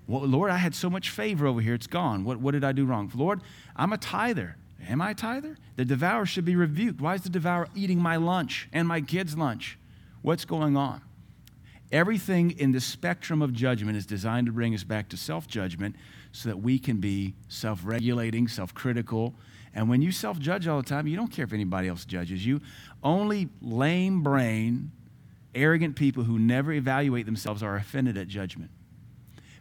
[0.07, 1.73] Well, Lord, I had so much favor over here.
[1.73, 2.23] It's gone.
[2.23, 3.11] What, what did I do wrong?
[3.13, 3.41] Lord,
[3.75, 4.55] I'm a tither.
[4.87, 5.57] Am I a tither?
[5.75, 7.01] The devourer should be rebuked.
[7.01, 9.77] Why is the devourer eating my lunch and my kids' lunch?
[10.21, 11.01] What's going on?
[11.91, 15.95] Everything in the spectrum of judgment is designed to bring us back to self judgment
[16.31, 19.35] so that we can be self regulating, self critical.
[19.73, 22.45] And when you self judge all the time, you don't care if anybody else judges
[22.45, 22.61] you.
[23.03, 24.91] Only lame brain,
[25.53, 28.71] arrogant people who never evaluate themselves are offended at judgment.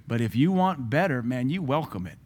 [0.06, 2.18] But if you want better, man, you welcome it.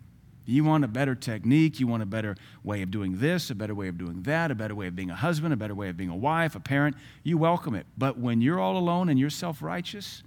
[0.44, 3.74] You want a better technique, you want a better way of doing this, a better
[3.74, 5.96] way of doing that, a better way of being a husband, a better way of
[5.96, 7.86] being a wife, a parent, you welcome it.
[7.96, 10.24] But when you're all alone and you're self righteous,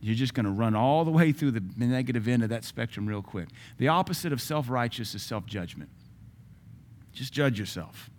[0.00, 3.06] you're just going to run all the way through the negative end of that spectrum
[3.06, 3.48] real quick.
[3.78, 5.90] The opposite of self righteous is self judgment.
[7.12, 8.10] Just judge yourself.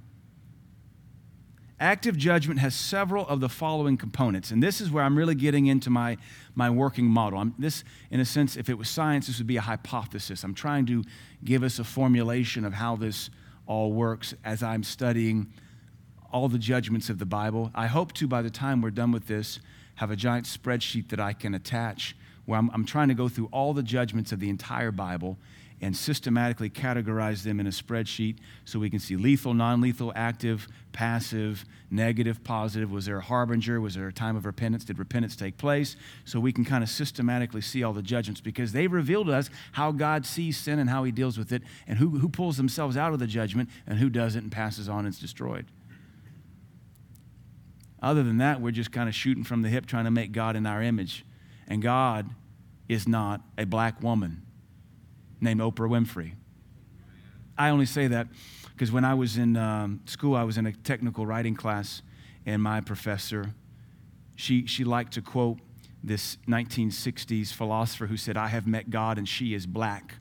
[1.80, 5.66] Active judgment has several of the following components, and this is where I'm really getting
[5.66, 6.18] into my,
[6.54, 7.40] my working model.
[7.40, 10.44] I'm, this, in a sense, if it was science, this would be a hypothesis.
[10.44, 11.04] I'm trying to
[11.44, 13.32] give us a formulation of how this
[13.66, 15.52] all works as I'm studying
[16.32, 17.72] all the judgments of the Bible.
[17.74, 19.60] I hope to, by the time we're done with this,
[20.02, 23.50] have a giant spreadsheet that I can attach where I'm, I'm trying to go through
[23.52, 25.38] all the judgments of the entire Bible
[25.80, 30.68] and systematically categorize them in a spreadsheet so we can see lethal, non lethal, active,
[30.92, 32.92] passive, negative, positive.
[32.92, 33.80] Was there a harbinger?
[33.80, 34.86] Was there a time of repentance?
[34.86, 35.96] Did repentance take place?
[36.26, 39.52] So we can kind of systematically see all the judgments because they reveal to us
[39.74, 42.98] how God sees sin and how he deals with it and who, who pulls themselves
[42.98, 45.68] out of the judgment and who doesn't and passes on and is destroyed.
[48.02, 50.56] Other than that, we're just kind of shooting from the hip trying to make God
[50.56, 51.26] in our image.
[51.68, 52.30] And God
[52.90, 54.42] is not a black woman
[55.40, 56.34] named Oprah Winfrey.
[57.58, 58.28] I only say that
[58.74, 62.02] because when I was in um, school, I was in a technical writing class,
[62.46, 63.54] and my professor,
[64.36, 65.60] she, she liked to quote
[66.04, 70.16] this 1960s philosopher who said, I have met God and she is black.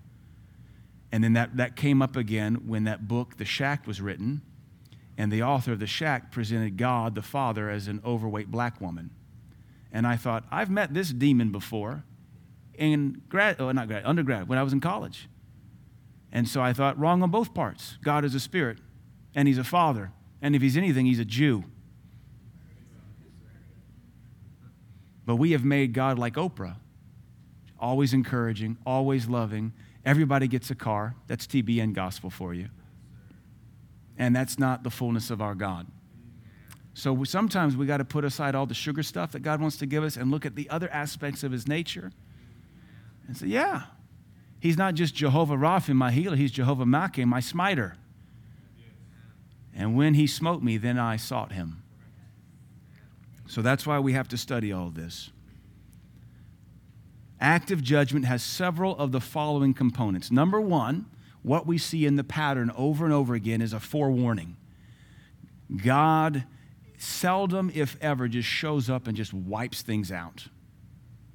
[1.11, 4.43] And then that, that came up again when that book, The Shack, was written.
[5.17, 9.11] And the author of the shack presented God the Father as an overweight black woman.
[9.93, 12.05] And I thought, I've met this demon before
[12.75, 15.29] in grad, oh, not grad, undergrad, when I was in college.
[16.33, 17.99] And so I thought, wrong on both parts.
[18.03, 18.79] God is a spirit,
[19.35, 20.13] and he's a father.
[20.41, 21.65] And if he's anything, he's a Jew.
[25.27, 26.77] But we have made God like Oprah,
[27.79, 29.73] always encouraging, always loving.
[30.05, 31.15] Everybody gets a car.
[31.27, 32.69] That's TBN gospel for you.
[34.21, 35.87] And that's not the fullness of our God.
[36.93, 39.87] So sometimes we got to put aside all the sugar stuff that God wants to
[39.87, 42.13] give us and look at the other aspects of his nature
[43.27, 43.85] and say, yeah,
[44.61, 47.97] he's not just Jehovah Rapha, my healer, he's Jehovah Makeh, my smiter.
[49.75, 51.83] And when he smote me, then I sought him.
[53.47, 55.31] So that's why we have to study all this.
[57.41, 60.31] Active judgment has several of the following components.
[60.31, 61.07] Number one,
[61.43, 64.57] what we see in the pattern over and over again is a forewarning.
[65.77, 66.45] God
[66.99, 70.49] seldom, if ever, just shows up and just wipes things out.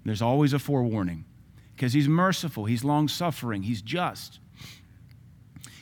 [0.03, 1.25] There's always a forewarning
[1.75, 4.39] because He's merciful, He's long suffering, He's just.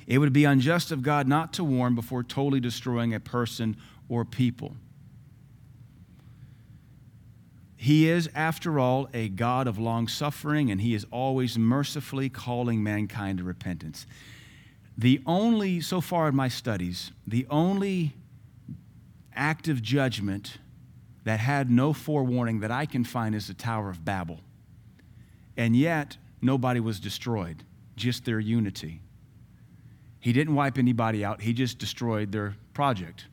[0.07, 3.77] It would be unjust of God not to warn before totally destroying a person
[4.09, 4.75] or people.
[7.83, 12.81] He is, after all, a God of long suffering, and He is always mercifully calling
[12.81, 14.07] mankind to repentance.
[14.97, 18.13] The only, so far in my studies, the only
[19.35, 20.59] active judgment
[21.25, 24.39] that had no forewarning that I can find is the Tower of Babel.
[25.57, 27.65] And yet, nobody was destroyed,
[27.97, 29.01] just their unity.
[30.21, 33.25] He didn't wipe anybody out, he just destroyed their project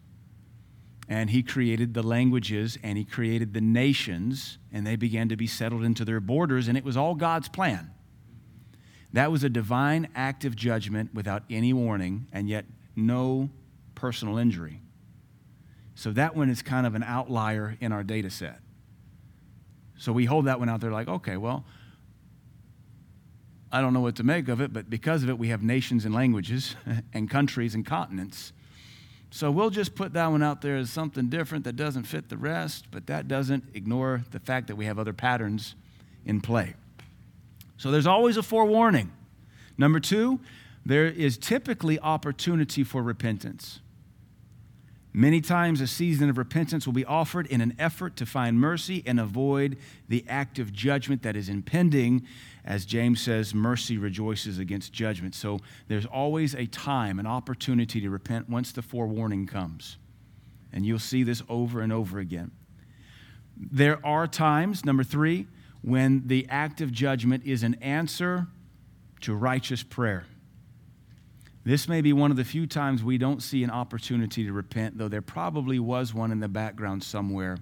[1.11, 5.49] and he created the languages and he created the nations, and they began to be
[5.49, 7.91] settled into their borders, and it was all God's plan.
[9.13, 13.51] That was a divine act of judgment without any warning, and yet no
[13.97, 14.81] personal injury.
[15.97, 18.61] So that one is kind of an outlier in our data set.
[19.99, 21.65] So we hold that one out there like, okay, well,
[23.73, 26.05] I don't know what to make of it, but because of it, we have nations
[26.05, 26.77] and languages
[27.13, 28.53] and countries and continents.
[29.31, 32.37] So we'll just put that one out there as something different that doesn't fit the
[32.37, 35.77] rest, but that doesn't ignore the fact that we have other patterns
[36.25, 36.75] in play.
[37.77, 39.13] So there's always a forewarning.
[39.79, 40.41] Number two,
[40.85, 43.81] there is typically opportunity for repentance.
[45.13, 49.03] Many times, a season of repentance will be offered in an effort to find mercy
[49.05, 49.77] and avoid
[50.09, 52.25] the act of judgment that is impending.
[52.65, 55.35] As James says, mercy rejoices against judgment.
[55.35, 59.97] So there's always a time, an opportunity to repent once the forewarning comes.
[60.73, 62.53] And you'll see this over and over again.
[63.57, 65.49] There are times, number three,
[65.83, 68.47] when the act of judgment is an answer
[69.23, 70.27] to righteous prayer.
[71.65, 74.97] This may be one of the few times we don't see an opportunity to repent,
[74.97, 77.59] though there probably was one in the background somewhere.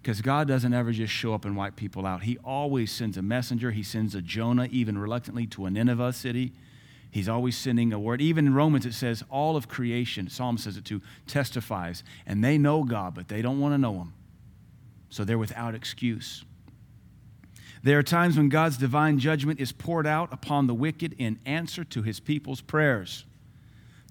[0.00, 2.22] Because God doesn't ever just show up and wipe people out.
[2.22, 3.72] He always sends a messenger.
[3.72, 6.52] He sends a Jonah, even reluctantly, to a Nineveh city.
[7.10, 8.20] He's always sending a word.
[8.20, 12.04] Even in Romans, it says all of creation, Psalm says it too, testifies.
[12.26, 14.12] And they know God, but they don't want to know Him.
[15.10, 16.44] So they're without excuse.
[17.82, 21.84] There are times when God's divine judgment is poured out upon the wicked in answer
[21.84, 23.24] to his people's prayers.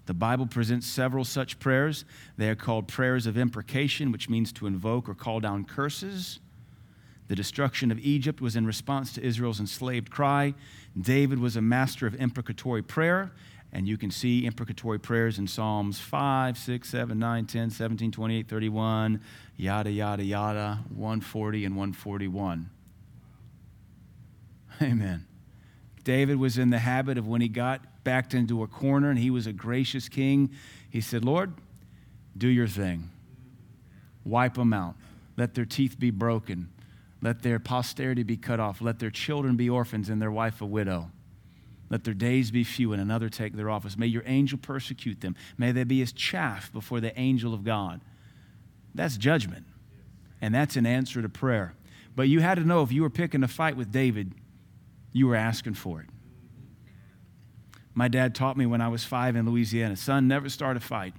[0.06, 2.06] The Bible presents several such prayers.
[2.38, 6.40] They are called prayers of imprecation, which means to invoke or call down curses.
[7.28, 10.54] The destruction of Egypt was in response to Israel's enslaved cry.
[10.98, 13.32] David was a master of imprecatory prayer,
[13.70, 18.48] and you can see imprecatory prayers in Psalms 5, 6, 7, 9, 10, 17, 28,
[18.48, 19.20] 31,
[19.58, 22.70] yada, yada, yada, 140 and 141.
[24.82, 25.26] Amen.
[26.04, 29.30] David was in the habit of when he got backed into a corner and he
[29.30, 30.50] was a gracious king,
[30.88, 31.52] he said, Lord,
[32.36, 33.10] do your thing.
[34.24, 34.94] Wipe them out.
[35.36, 36.70] Let their teeth be broken.
[37.20, 38.80] Let their posterity be cut off.
[38.80, 41.10] Let their children be orphans and their wife a widow.
[41.90, 43.96] Let their days be few and another take their office.
[43.96, 45.36] May your angel persecute them.
[45.56, 48.00] May they be as chaff before the angel of God.
[48.94, 49.66] That's judgment.
[50.40, 51.74] And that's an answer to prayer.
[52.14, 54.34] But you had to know if you were picking a fight with David,
[55.18, 56.06] you were asking for it.
[57.94, 61.14] My dad taught me when I was five in Louisiana son, never start a fight,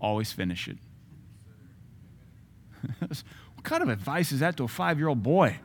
[0.00, 0.78] always finish it.
[2.98, 5.60] what kind of advice is that to a five year old boy?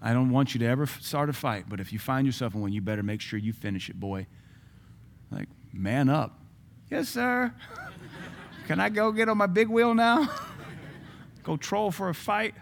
[0.00, 2.60] I don't want you to ever start a fight, but if you find yourself in
[2.60, 4.26] one, you better make sure you finish it, boy.
[5.30, 6.40] Like, man up.
[6.90, 7.52] Yes, sir.
[8.66, 10.28] Can I go get on my big wheel now?
[11.42, 12.54] go troll for a fight?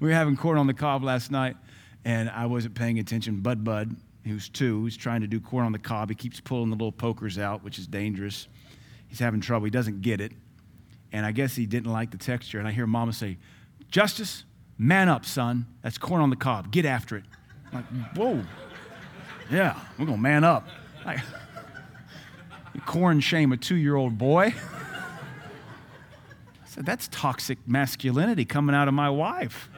[0.00, 1.56] We were having corn on the cob last night,
[2.04, 3.40] and I wasn't paying attention.
[3.40, 6.70] Bud Bud, who's two, who's trying to do corn on the cob, he keeps pulling
[6.70, 8.48] the little pokers out, which is dangerous.
[9.08, 9.64] he's having trouble.
[9.64, 10.32] He doesn't get it.
[11.12, 12.58] And I guess he didn't like the texture.
[12.58, 13.38] And I hear mama say,
[13.88, 14.44] Justice,
[14.76, 15.66] man up, son.
[15.82, 16.72] That's corn on the cob.
[16.72, 17.24] Get after it.
[17.72, 18.42] I'm like, whoa.
[19.50, 20.66] Yeah, we're going to man up.
[21.06, 21.20] Like,
[22.86, 24.54] corn shame a two year old boy.
[26.62, 29.68] I said, that's toxic masculinity coming out of my wife.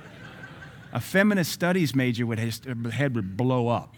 [0.93, 2.61] A feminist studies major would his
[2.93, 3.97] head would blow up.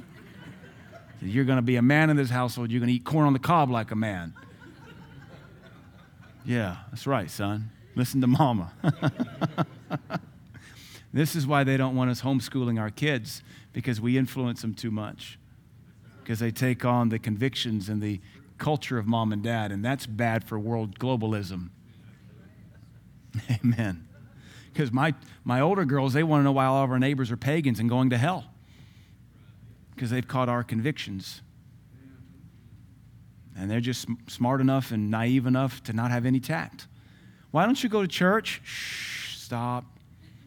[1.21, 2.71] You're going to be a man in this household.
[2.71, 4.35] You're going to eat corn on the cob like a man.
[6.45, 7.71] Yeah, that's right, son.
[7.95, 8.73] Listen to mama.
[11.13, 14.91] this is why they don't want us homeschooling our kids because we influence them too
[14.91, 15.39] much.
[16.23, 18.21] Because they take on the convictions and the
[18.59, 21.71] culture of mom and dad, and that's bad for world globalism.
[23.65, 24.08] Amen.
[24.79, 25.13] Because my,
[25.43, 27.89] my older girls, they want to know why all of our neighbors are pagans and
[27.89, 28.45] going to hell
[29.93, 31.43] because they've caught our convictions.
[33.57, 36.87] And they're just smart enough and naive enough to not have any tact.
[37.51, 38.61] Why don't you go to church?
[38.63, 39.85] Shh, stop,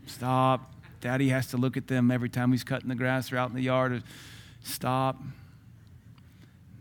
[0.06, 0.76] stop.
[1.02, 3.56] Daddy has to look at them every time he's cutting the grass or out in
[3.58, 4.02] the yard.
[4.64, 5.22] Stop.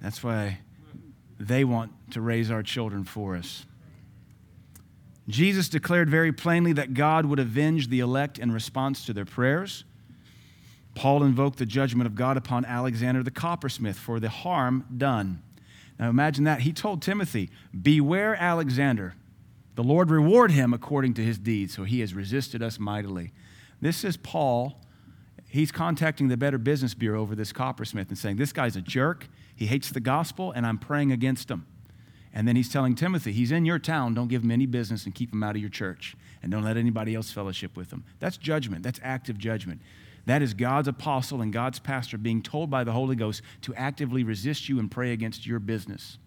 [0.01, 0.61] That's why
[1.41, 3.67] they want to raise our children for us.
[5.31, 9.85] Jesus declared very plainly that God would avenge the elect in response to their prayers.
[10.95, 15.43] Paul invoked the judgment of God upon Alexander the coppersmith for the harm done.
[15.99, 16.63] Now imagine that.
[16.63, 19.15] He told Timothy, Beware Alexander.
[19.77, 23.33] The Lord reward him according to his deeds, so he has resisted us mightily.
[23.81, 24.81] This is Paul.
[25.47, 29.29] He's contacting the Better Business Bureau over this coppersmith and saying, This guy's a jerk.
[29.55, 31.67] He hates the gospel, and I'm praying against him.
[32.33, 34.15] And then he's telling Timothy, He's in your town.
[34.15, 36.17] Don't give him any business and keep him out of your church.
[36.43, 38.05] And don't let anybody else fellowship with him.
[38.19, 38.83] That's judgment.
[38.83, 39.83] That's active judgment.
[40.27, 44.23] That is God's apostle and God's pastor being told by the Holy Ghost to actively
[44.23, 46.19] resist you and pray against your business.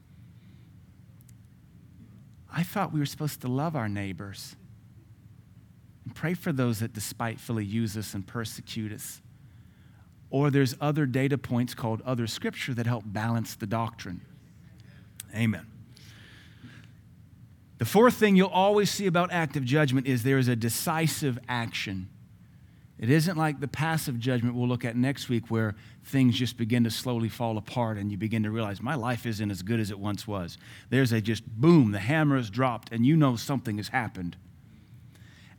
[2.51, 4.55] I thought we were supposed to love our neighbors
[6.05, 9.21] and pray for those that despitefully use us and persecute us.
[10.29, 14.21] Or there's other data points called other scripture that help balance the doctrine.
[15.35, 15.65] Amen.
[17.79, 22.07] The fourth thing you'll always see about active judgment is there is a decisive action.
[22.99, 26.83] It isn't like the passive judgment we'll look at next week where things just begin
[26.83, 29.91] to slowly fall apart and you begin to realize my life isn't as good as
[29.91, 30.57] it once was.
[30.89, 34.37] There's a just boom, the hammer is dropped, and you know something has happened.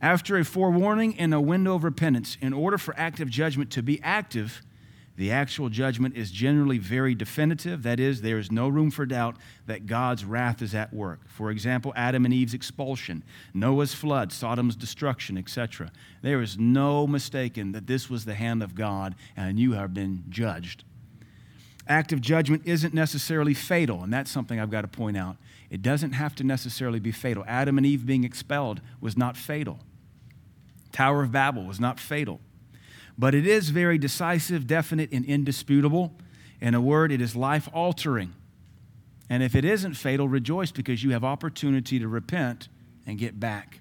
[0.01, 4.01] After a forewarning and a window of repentance, in order for active judgment to be
[4.03, 4.63] active,
[5.17, 7.85] the actual judgment is generally very definitive.
[7.85, 11.21] That is, there is no room for doubt that God's wrath is at work.
[11.29, 13.23] For example, Adam and Eve's expulsion,
[13.53, 15.93] Noah's flood, Sodom's destruction, etc.
[16.23, 20.25] There is no mistaking that this was the hand of God and you have been
[20.29, 20.85] judged.
[21.87, 25.37] Active judgment isn't necessarily fatal, and that's something I've got to point out.
[25.71, 27.45] It doesn't have to necessarily be fatal.
[27.47, 29.81] Adam and Eve being expelled was not fatal.
[30.93, 32.41] Tower of Babel was not fatal.
[33.17, 36.15] But it is very decisive, definite, and indisputable.
[36.61, 38.35] In a word, it is life altering.
[39.31, 42.69] And if it isn't fatal, rejoice because you have opportunity to repent
[43.07, 43.81] and get back.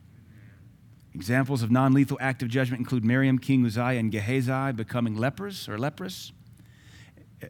[1.13, 5.77] Examples of non lethal active judgment include Miriam, King Uzziah, and Gehazi becoming lepers or
[5.77, 6.31] leprous,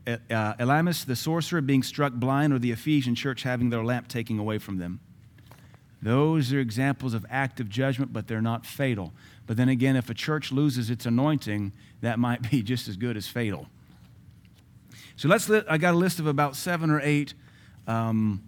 [0.07, 0.17] uh,
[0.55, 4.57] Elymas, the sorcerer, being struck blind, or the Ephesian church having their lamp taken away
[4.57, 4.99] from them.
[6.03, 9.13] Those are examples of active judgment, but they're not fatal.
[9.47, 13.15] But then again, if a church loses its anointing, that might be just as good
[13.15, 13.67] as fatal.
[15.15, 15.47] So let's.
[15.47, 17.33] Li- I got a list of about seven or eight
[17.87, 18.43] um,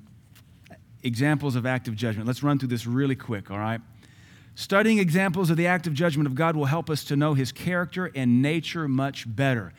[1.02, 2.28] examples of active judgment.
[2.28, 3.50] Let's run through this really quick.
[3.50, 3.80] All right.
[4.56, 8.12] Studying examples of the active judgment of God will help us to know His character
[8.14, 9.74] and nature much better.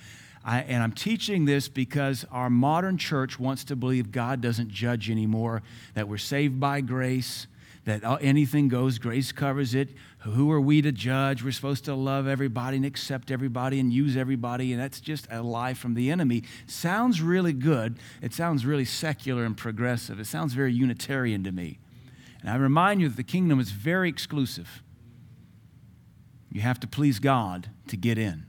[0.45, 5.11] I, and I'm teaching this because our modern church wants to believe God doesn't judge
[5.11, 5.63] anymore,
[5.95, 7.49] that we're saved by grace,
[7.87, 9.91] that anything goes, grace covers it.
[10.19, 11.45] Who are we to judge?
[11.45, 15.41] We're supposed to love everybody and accept everybody and use everybody, and that's just a
[15.41, 16.43] lie from the enemy.
[16.67, 17.99] Sounds really good.
[18.21, 20.19] It sounds really secular and progressive.
[20.19, 21.79] It sounds very Unitarian to me.
[22.41, 24.83] And I remind you that the kingdom is very exclusive.
[26.51, 28.47] You have to please God to get in.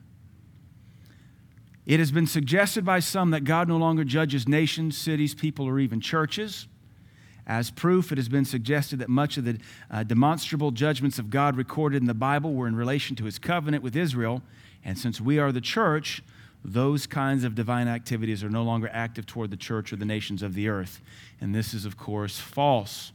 [1.86, 5.80] It has been suggested by some that God no longer judges nations, cities, people, or
[5.80, 6.68] even churches.
[7.48, 9.58] As proof, it has been suggested that much of the
[9.89, 13.82] uh, demonstrable judgments of God recorded in the Bible were in relation to his covenant
[13.82, 14.43] with Israel.
[14.84, 16.22] And since we are the church,
[16.66, 20.43] those kinds of divine activities are no longer active toward the church or the nations
[20.43, 21.00] of the earth.
[21.39, 23.14] And this is, of course, false.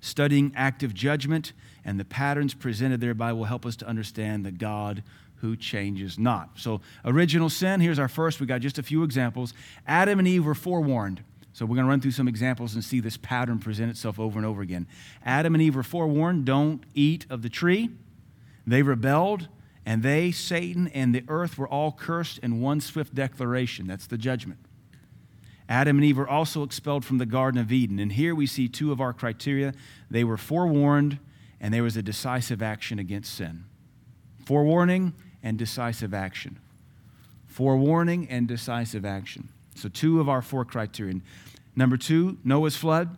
[0.00, 1.52] Studying active judgment
[1.84, 5.04] and the patterns presented thereby will help us to understand the God
[5.36, 6.50] who changes not.
[6.56, 8.40] So, original sin, here's our first.
[8.40, 9.54] We got just a few examples.
[9.86, 11.22] Adam and Eve were forewarned
[11.54, 14.38] So we're going to run through some examples and see this pattern present itself over
[14.38, 14.88] and over again.
[15.24, 17.90] Adam and Eve were forewarned don't eat of the tree.
[18.66, 19.46] They rebelled,
[19.86, 23.86] and they, Satan, and the earth were all cursed in one swift declaration.
[23.86, 24.58] That's the judgment.
[25.68, 28.00] Adam and Eve were also expelled from the Garden of Eden.
[28.00, 29.74] And here we see two of our criteria.
[30.10, 31.20] They were forewarned,
[31.60, 33.64] and there was a decisive action against sin.
[34.44, 36.58] Forewarning and decisive action.
[37.46, 39.50] Forewarning and decisive action.
[39.74, 41.20] So, two of our four criteria.
[41.76, 43.16] Number two, Noah's flood.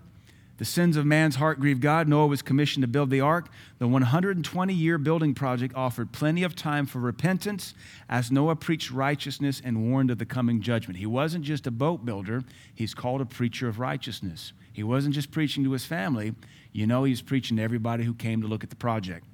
[0.59, 2.09] The sins of man's heart grieved God.
[2.09, 3.51] Noah was commissioned to build the ark.
[3.79, 7.75] The 120 year building project offered plenty of time for repentance
[8.09, 10.99] as Noah preached righteousness and warned of the coming judgment.
[10.99, 12.43] He wasn't just a boat builder,
[12.75, 14.55] he's called a preacher of righteousness.
[14.73, 16.35] He wasn't just preaching to his family,
[16.73, 19.27] you know, he's preaching to everybody who came to look at the project.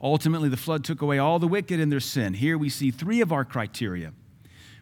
[0.00, 2.34] Ultimately, the flood took away all the wicked in their sin.
[2.34, 4.12] Here we see three of our criteria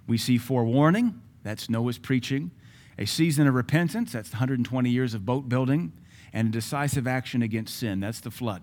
[0.06, 2.50] we see forewarning, that's Noah's preaching,
[2.98, 5.92] a season of repentance, that's 120 years of boat building,
[6.32, 8.62] and a decisive action against sin, that's the flood.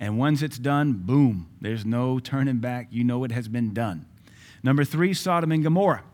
[0.00, 2.88] And once it's done, boom, there's no turning back.
[2.90, 4.06] You know it has been done.
[4.62, 6.04] Number three, Sodom and Gomorrah.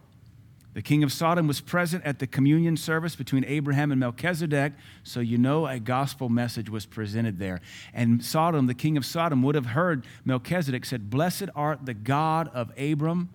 [0.74, 4.74] The king of Sodom was present at the communion service between Abraham and Melchizedek,
[5.04, 7.62] so you know a gospel message was presented there.
[7.94, 12.50] And Sodom, the king of Sodom, would have heard Melchizedek said, Blessed art the God
[12.52, 13.30] of Abram,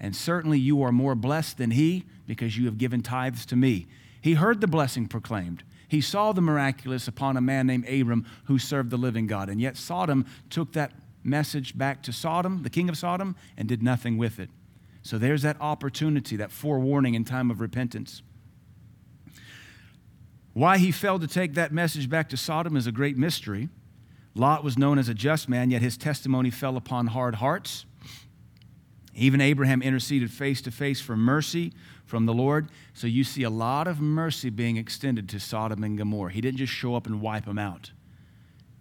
[0.00, 3.86] and certainly you are more blessed than he because you have given tithes to me.
[4.20, 5.62] He heard the blessing proclaimed.
[5.88, 9.48] He saw the miraculous upon a man named Abram who served the living God.
[9.48, 10.92] And yet Sodom took that
[11.24, 14.50] message back to Sodom, the king of Sodom, and did nothing with it.
[15.02, 18.22] So there's that opportunity, that forewarning in time of repentance.
[20.52, 23.68] Why he failed to take that message back to Sodom is a great mystery.
[24.34, 27.84] Lot was known as a just man, yet his testimony fell upon hard hearts.
[29.20, 31.74] Even Abraham interceded face to face for mercy
[32.06, 32.70] from the Lord.
[32.94, 36.32] So you see a lot of mercy being extended to Sodom and Gomorrah.
[36.32, 37.90] He didn't just show up and wipe them out.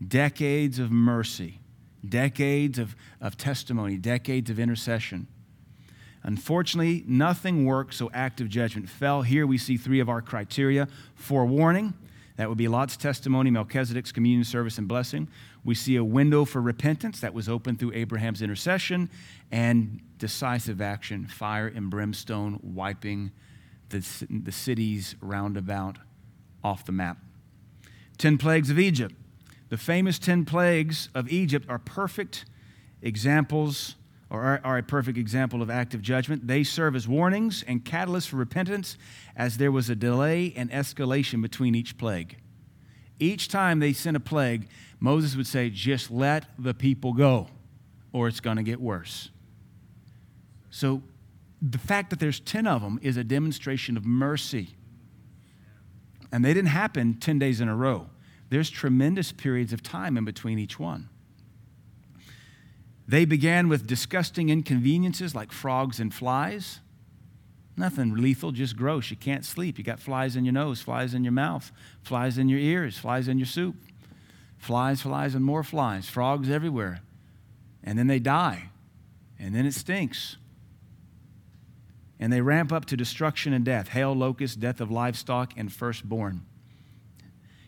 [0.06, 1.60] Decades of mercy,
[2.08, 5.28] decades of, of testimony, decades of intercession.
[6.24, 9.24] Unfortunately, nothing worked, so active judgment fell.
[9.24, 11.94] Here we see three of our criteria forewarning,
[12.40, 15.28] that would be Lot's testimony, Melchizedek's communion service and blessing.
[15.64, 19.10] We see a window for repentance that was opened through Abraham's intercession
[19.52, 23.32] and decisive action, fire and brimstone wiping
[23.90, 25.98] the, the cities roundabout
[26.64, 27.18] off the map.
[28.18, 29.16] Ten plagues of Egypt.
[29.70, 32.46] The famous ten plagues of Egypt are perfect
[33.02, 33.96] examples
[34.30, 36.48] or are, are, a perfect example of active judgment.
[36.48, 38.96] They serve as warnings and catalysts for repentance
[39.36, 42.38] as there was a delay and escalation between each plague.
[43.20, 44.68] Each time they sent a plague,
[45.00, 47.48] Moses would say, Just let the people go,
[48.12, 49.30] or it's going to get worse.
[50.70, 51.02] So
[51.62, 54.76] the fact that there's 10 of them is a demonstration of mercy.
[56.32, 58.08] And they didn't happen 10 days in a row.
[58.50, 61.10] There's tremendous periods of time in between each one.
[63.08, 66.80] They began with disgusting inconveniences like frogs and flies.
[67.76, 69.10] Nothing lethal, just gross.
[69.10, 69.78] You can't sleep.
[69.78, 71.72] You got flies in your nose, flies in your mouth,
[72.04, 73.76] flies in your ears, flies in your soup.
[74.60, 76.08] Flies, flies, and more flies.
[76.08, 77.02] Frogs everywhere.
[77.84, 78.70] And then they die.
[79.40, 80.38] And then it stinks.
[82.20, 86.46] And they ramp up to destruction and death hail, locust, death of livestock, and firstborn.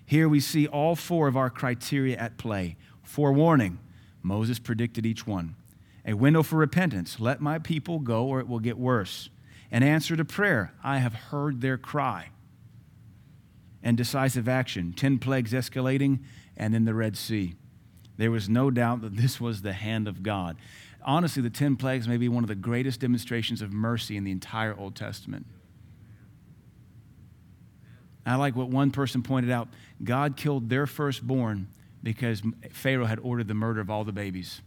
[0.06, 3.80] Here we see all four of our criteria at play forewarning
[4.24, 5.56] Moses predicted each one.
[6.06, 7.20] A window for repentance.
[7.20, 9.30] Let my people go or it will get worse.
[9.72, 10.74] An answer to prayer.
[10.84, 12.30] I have heard their cry.
[13.84, 14.94] And decisive action.
[14.94, 16.20] Ten plagues escalating
[16.58, 17.56] and in the Red Sea.
[18.18, 20.58] There was no doubt that this was the hand of God.
[21.04, 24.32] Honestly, the ten plagues may be one of the greatest demonstrations of mercy in the
[24.32, 25.46] entire Old Testament.
[28.26, 29.68] I like what one person pointed out
[30.04, 31.68] God killed their firstborn
[32.04, 32.42] because
[32.72, 34.62] Pharaoh had ordered the murder of all the babies.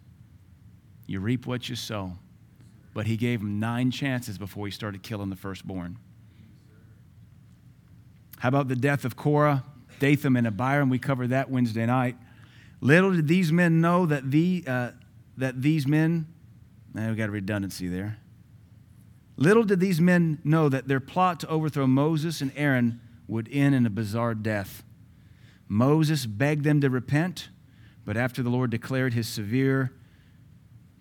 [1.07, 2.15] You reap what you sow.
[2.95, 5.99] But he gave them nine chances before he started killing the firstborn.
[8.39, 9.65] How about the death of Korah,
[9.99, 10.91] Dathan, and Abiram?
[10.91, 12.17] We covered that Wednesday night.
[12.81, 14.91] Little did these men know that, the, uh,
[15.37, 16.27] that these men,
[16.93, 18.19] now we got a redundancy there.
[19.37, 23.75] Little did these men know that their plot to overthrow Moses and Aaron would end
[23.75, 24.85] in a bizarre death.
[25.67, 27.49] Moses begged them to repent,
[28.05, 29.93] but after the Lord declared his severe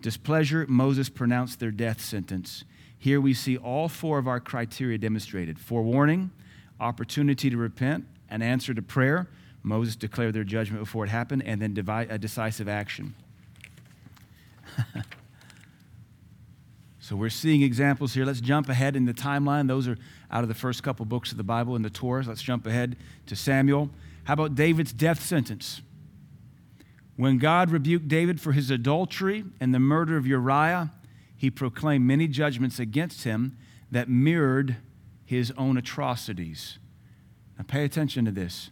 [0.01, 2.63] displeasure, Moses pronounced their death sentence.
[2.97, 6.31] Here we see all four of our criteria demonstrated forewarning,
[6.79, 9.29] opportunity to repent, an answer to prayer.
[9.63, 13.15] Moses declared their judgment before it happened, and then a decisive action.
[17.03, 18.23] So we're seeing examples here.
[18.23, 19.67] Let's jump ahead in the timeline.
[19.67, 19.97] Those are
[20.31, 22.23] out of the first couple books of the Bible in the Torah.
[22.25, 23.89] Let's jump ahead to Samuel.
[24.23, 25.81] How about David's death sentence?
[27.17, 30.93] When God rebuked David for his adultery and the murder of Uriah,
[31.35, 33.57] he proclaimed many judgments against him
[33.91, 34.77] that mirrored
[35.25, 36.79] his own atrocities.
[37.63, 38.71] Now, pay attention to this.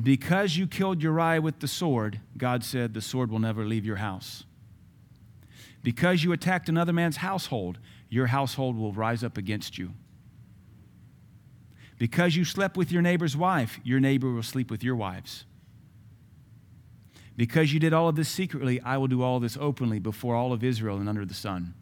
[0.00, 3.96] Because you killed Uriah with the sword, God said, the sword will never leave your
[3.96, 4.44] house.
[5.82, 7.78] Because you attacked another man's household,
[8.08, 9.92] your household will rise up against you.
[11.98, 15.44] Because you slept with your neighbor's wife, your neighbor will sleep with your wives.
[17.36, 20.52] Because you did all of this secretly, I will do all this openly before all
[20.52, 21.74] of Israel and under the sun.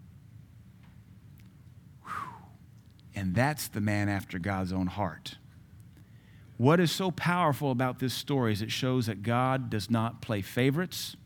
[2.04, 2.12] Whew.
[3.14, 5.36] And that's the man after God's own heart.
[6.60, 10.42] What is so powerful about this story is it shows that God does not play
[10.42, 11.16] favorites.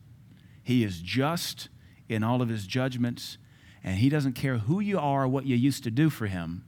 [0.62, 1.70] He is just
[2.09, 3.37] in all of his judgments,
[3.82, 6.64] and he doesn't care who you are or what you used to do for him.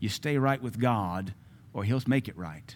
[0.00, 1.34] You stay right with God,
[1.74, 2.74] or he'll make it right.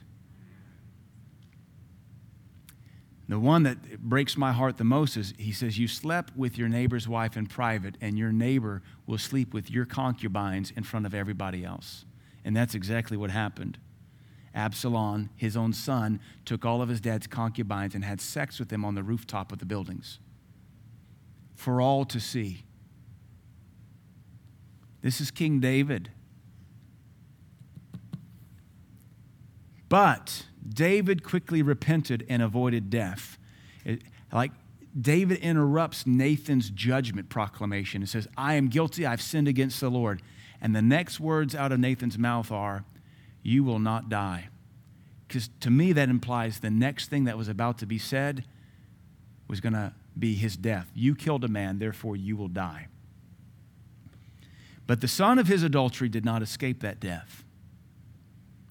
[3.26, 6.68] The one that breaks my heart the most is he says, You slept with your
[6.68, 11.14] neighbor's wife in private, and your neighbor will sleep with your concubines in front of
[11.14, 12.04] everybody else.
[12.44, 13.78] And that's exactly what happened.
[14.54, 18.84] Absalom, his own son, took all of his dad's concubines and had sex with them
[18.84, 20.18] on the rooftop of the buildings
[21.60, 22.64] for all to see.
[25.02, 26.10] This is King David.
[29.90, 33.38] But David quickly repented and avoided death.
[33.84, 34.52] It, like
[34.98, 40.22] David interrupts Nathan's judgment proclamation and says, I am guilty, I've sinned against the Lord.
[40.60, 42.84] And the next words out of Nathan's mouth are,
[43.42, 44.48] You will not die.
[45.26, 48.44] Because to me, that implies the next thing that was about to be said
[49.48, 50.90] was going to be his death.
[50.94, 52.88] You killed a man, therefore you will die.
[54.86, 57.44] But the son of his adultery did not escape that death.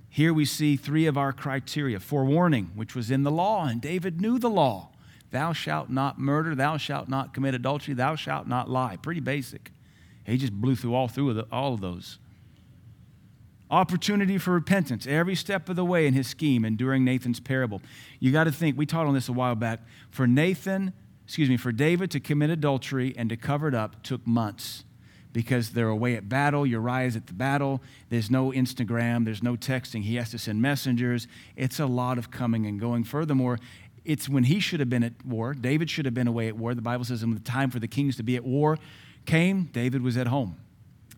[0.09, 4.19] Here we see three of our criteria forewarning, which was in the law, and David
[4.19, 4.89] knew the law.
[5.31, 8.97] Thou shalt not murder, thou shalt not commit adultery, thou shalt not lie.
[8.97, 9.71] Pretty basic.
[10.25, 12.19] He just blew through all through all of those.
[13.71, 17.81] Opportunity for repentance every step of the way in his scheme and during Nathan's parable.
[18.19, 19.81] You got to think, we taught on this a while back.
[20.09, 20.93] For Nathan,
[21.25, 24.85] excuse me, for David to commit adultery and to cover it up took months
[25.33, 26.65] because they're away at battle.
[26.65, 27.81] Uriah's at the battle.
[28.09, 30.01] There's no Instagram, there's no texting.
[30.01, 31.27] He has to send messengers.
[31.55, 33.03] It's a lot of coming and going.
[33.03, 33.59] Furthermore,
[34.03, 35.53] it's when he should have been at war.
[35.53, 36.73] David should have been away at war.
[36.73, 38.79] The Bible says when the time for the kings to be at war
[39.27, 40.57] came, David was at home.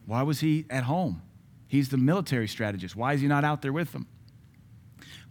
[0.06, 1.22] Why was he at home?
[1.72, 2.98] He's the military strategist.
[2.98, 4.06] Why is he not out there with them?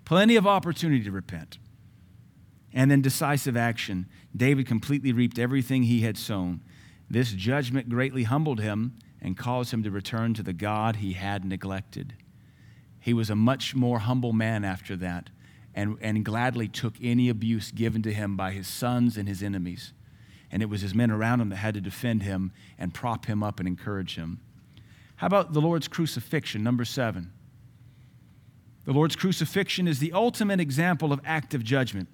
[0.07, 1.59] Plenty of opportunity to repent.
[2.73, 4.07] And then decisive action.
[4.35, 6.63] David completely reaped everything he had sown.
[7.11, 11.45] This judgment greatly humbled him and caused him to return to the God he had
[11.45, 12.15] neglected.
[12.99, 15.29] He was a much more humble man after that
[15.75, 19.93] and, and gladly took any abuse given to him by his sons and his enemies.
[20.51, 23.43] And it was his men around him that had to defend him and prop him
[23.43, 24.41] up and encourage him.
[25.21, 27.31] How about the Lord's crucifixion, number seven?
[28.87, 32.09] The Lord's crucifixion is the ultimate example of active judgment.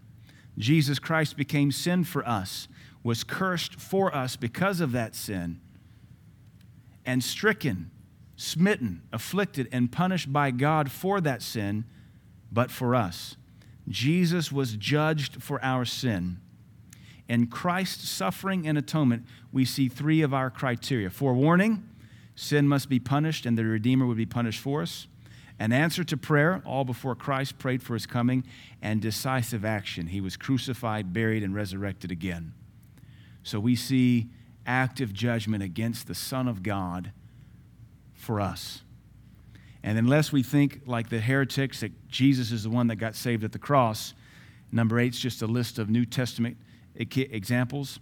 [0.59, 2.67] Jesus Christ became sin for us
[3.05, 5.61] was cursed for us because of that sin,
[7.05, 7.93] and stricken,
[8.35, 11.85] smitten, afflicted, and punished by God for that sin,
[12.51, 13.37] but for us.
[13.89, 16.41] Jesus was judged for our sin.
[17.29, 21.89] In Christ's suffering and atonement, we see three of our criteria forewarning,
[22.37, 25.09] sin must be punished, and the Redeemer would be punished for us.
[25.59, 28.45] An answer to prayer, all before Christ prayed for his coming,
[28.81, 30.09] and decisive action.
[30.09, 32.53] He was crucified, buried, and resurrected again.
[33.43, 34.29] So we see
[34.67, 37.13] active judgment against the Son of God
[38.15, 38.83] for us.
[39.83, 43.45] And unless we think like the heretics that Jesus is the one that got saved
[43.45, 44.15] at the cross,
[44.73, 46.59] number eight is just a list of New Testament
[46.97, 48.01] examples.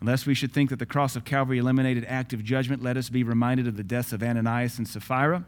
[0.00, 3.22] Unless we should think that the cross of Calvary eliminated active judgment, let us be
[3.22, 5.44] reminded of the deaths of Ananias and Sapphira,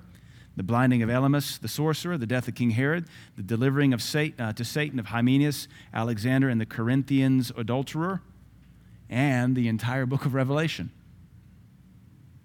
[0.56, 4.40] the blinding of Elymas the sorcerer, the death of King Herod, the delivering of Satan,
[4.40, 8.22] uh, to Satan of Hymenaeus, Alexander, and the Corinthians adulterer
[9.10, 10.90] and the entire book of Revelation.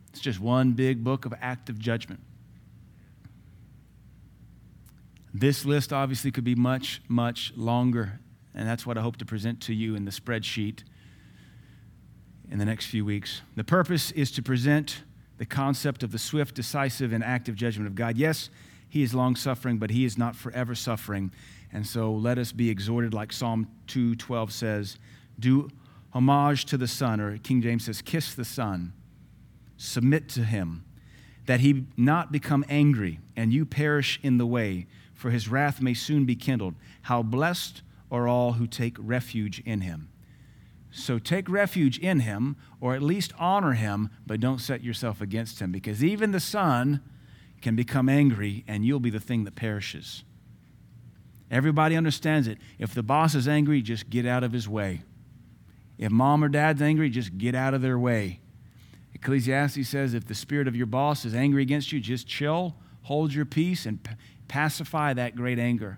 [0.09, 2.19] It's just one big book of active judgment.
[5.33, 8.19] This list obviously could be much, much longer,
[8.53, 10.83] and that's what I hope to present to you in the spreadsheet
[12.51, 13.41] in the next few weeks.
[13.55, 15.03] The purpose is to present
[15.37, 18.17] the concept of the swift, decisive, and active judgment of God.
[18.17, 18.51] Yes,
[18.87, 21.31] He is long suffering, but He is not forever suffering.
[21.71, 24.97] And so let us be exhorted, like Psalm 2:12 says,
[25.39, 25.69] do
[26.13, 28.93] homage to the Son, or King James says, kiss the Son.
[29.81, 30.85] submit to him,
[31.47, 35.93] that he not become angry and you perish in the way, for his wrath may
[35.93, 36.75] soon be kindled.
[37.03, 37.81] How blessed
[38.11, 40.09] are all who take refuge in him.
[40.91, 45.59] So take refuge in him, or at least honor him, but don't set yourself against
[45.59, 47.01] him, because even the son
[47.61, 50.23] can become angry and you'll be the thing that perishes.
[51.49, 52.57] Everybody understands it.
[52.79, 55.03] If the boss is angry, just get out of his way.
[55.97, 58.39] If mom or dad's angry, just get out of their way.
[59.13, 63.33] Ecclesiastes says if the spirit of your boss is angry against you, just chill, hold
[63.33, 63.99] your peace, and
[64.47, 65.97] pacify that great anger.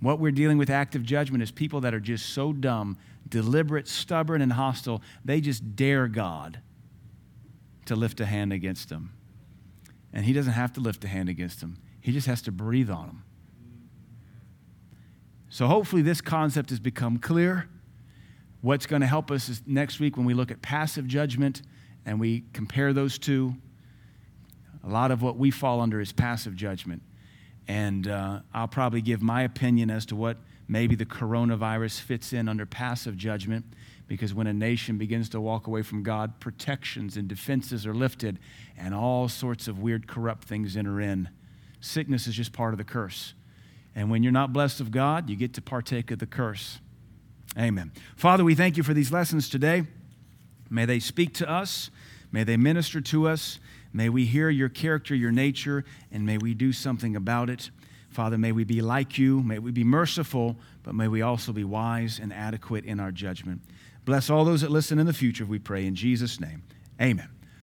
[0.00, 2.98] What we're dealing with active judgment is people that are just so dumb,
[3.30, 6.60] deliberate, stubborn, and hostile, they just dare God
[7.86, 9.12] to lift a hand against them.
[10.12, 12.90] And He doesn't have to lift a hand against them, He just has to breathe
[12.90, 13.24] on them.
[15.48, 17.68] So hopefully, this concept has become clear.
[18.60, 21.62] What's going to help us is next week when we look at passive judgment
[22.04, 23.54] and we compare those two.
[24.84, 27.02] A lot of what we fall under is passive judgment.
[27.66, 30.36] And uh, I'll probably give my opinion as to what
[30.70, 33.64] maybe the coronavirus fits in under passive judgment
[34.06, 38.38] because when a nation begins to walk away from God, protections and defenses are lifted
[38.78, 41.28] and all sorts of weird, corrupt things enter in.
[41.80, 43.34] Sickness is just part of the curse.
[43.96, 46.78] And when you're not blessed of God, you get to partake of the curse.
[47.58, 47.90] Amen.
[48.14, 49.82] Father, we thank you for these lessons today.
[50.70, 51.90] May they speak to us,
[52.30, 53.58] may they minister to us,
[53.92, 57.70] may we hear your character, your nature, and may we do something about it.
[58.20, 61.64] Father, may we be like you, may we be merciful, but may we also be
[61.64, 63.62] wise and adequate in our judgment.
[64.04, 66.62] Bless all those that listen in the future, we pray in Jesus' name.
[67.00, 67.30] Amen.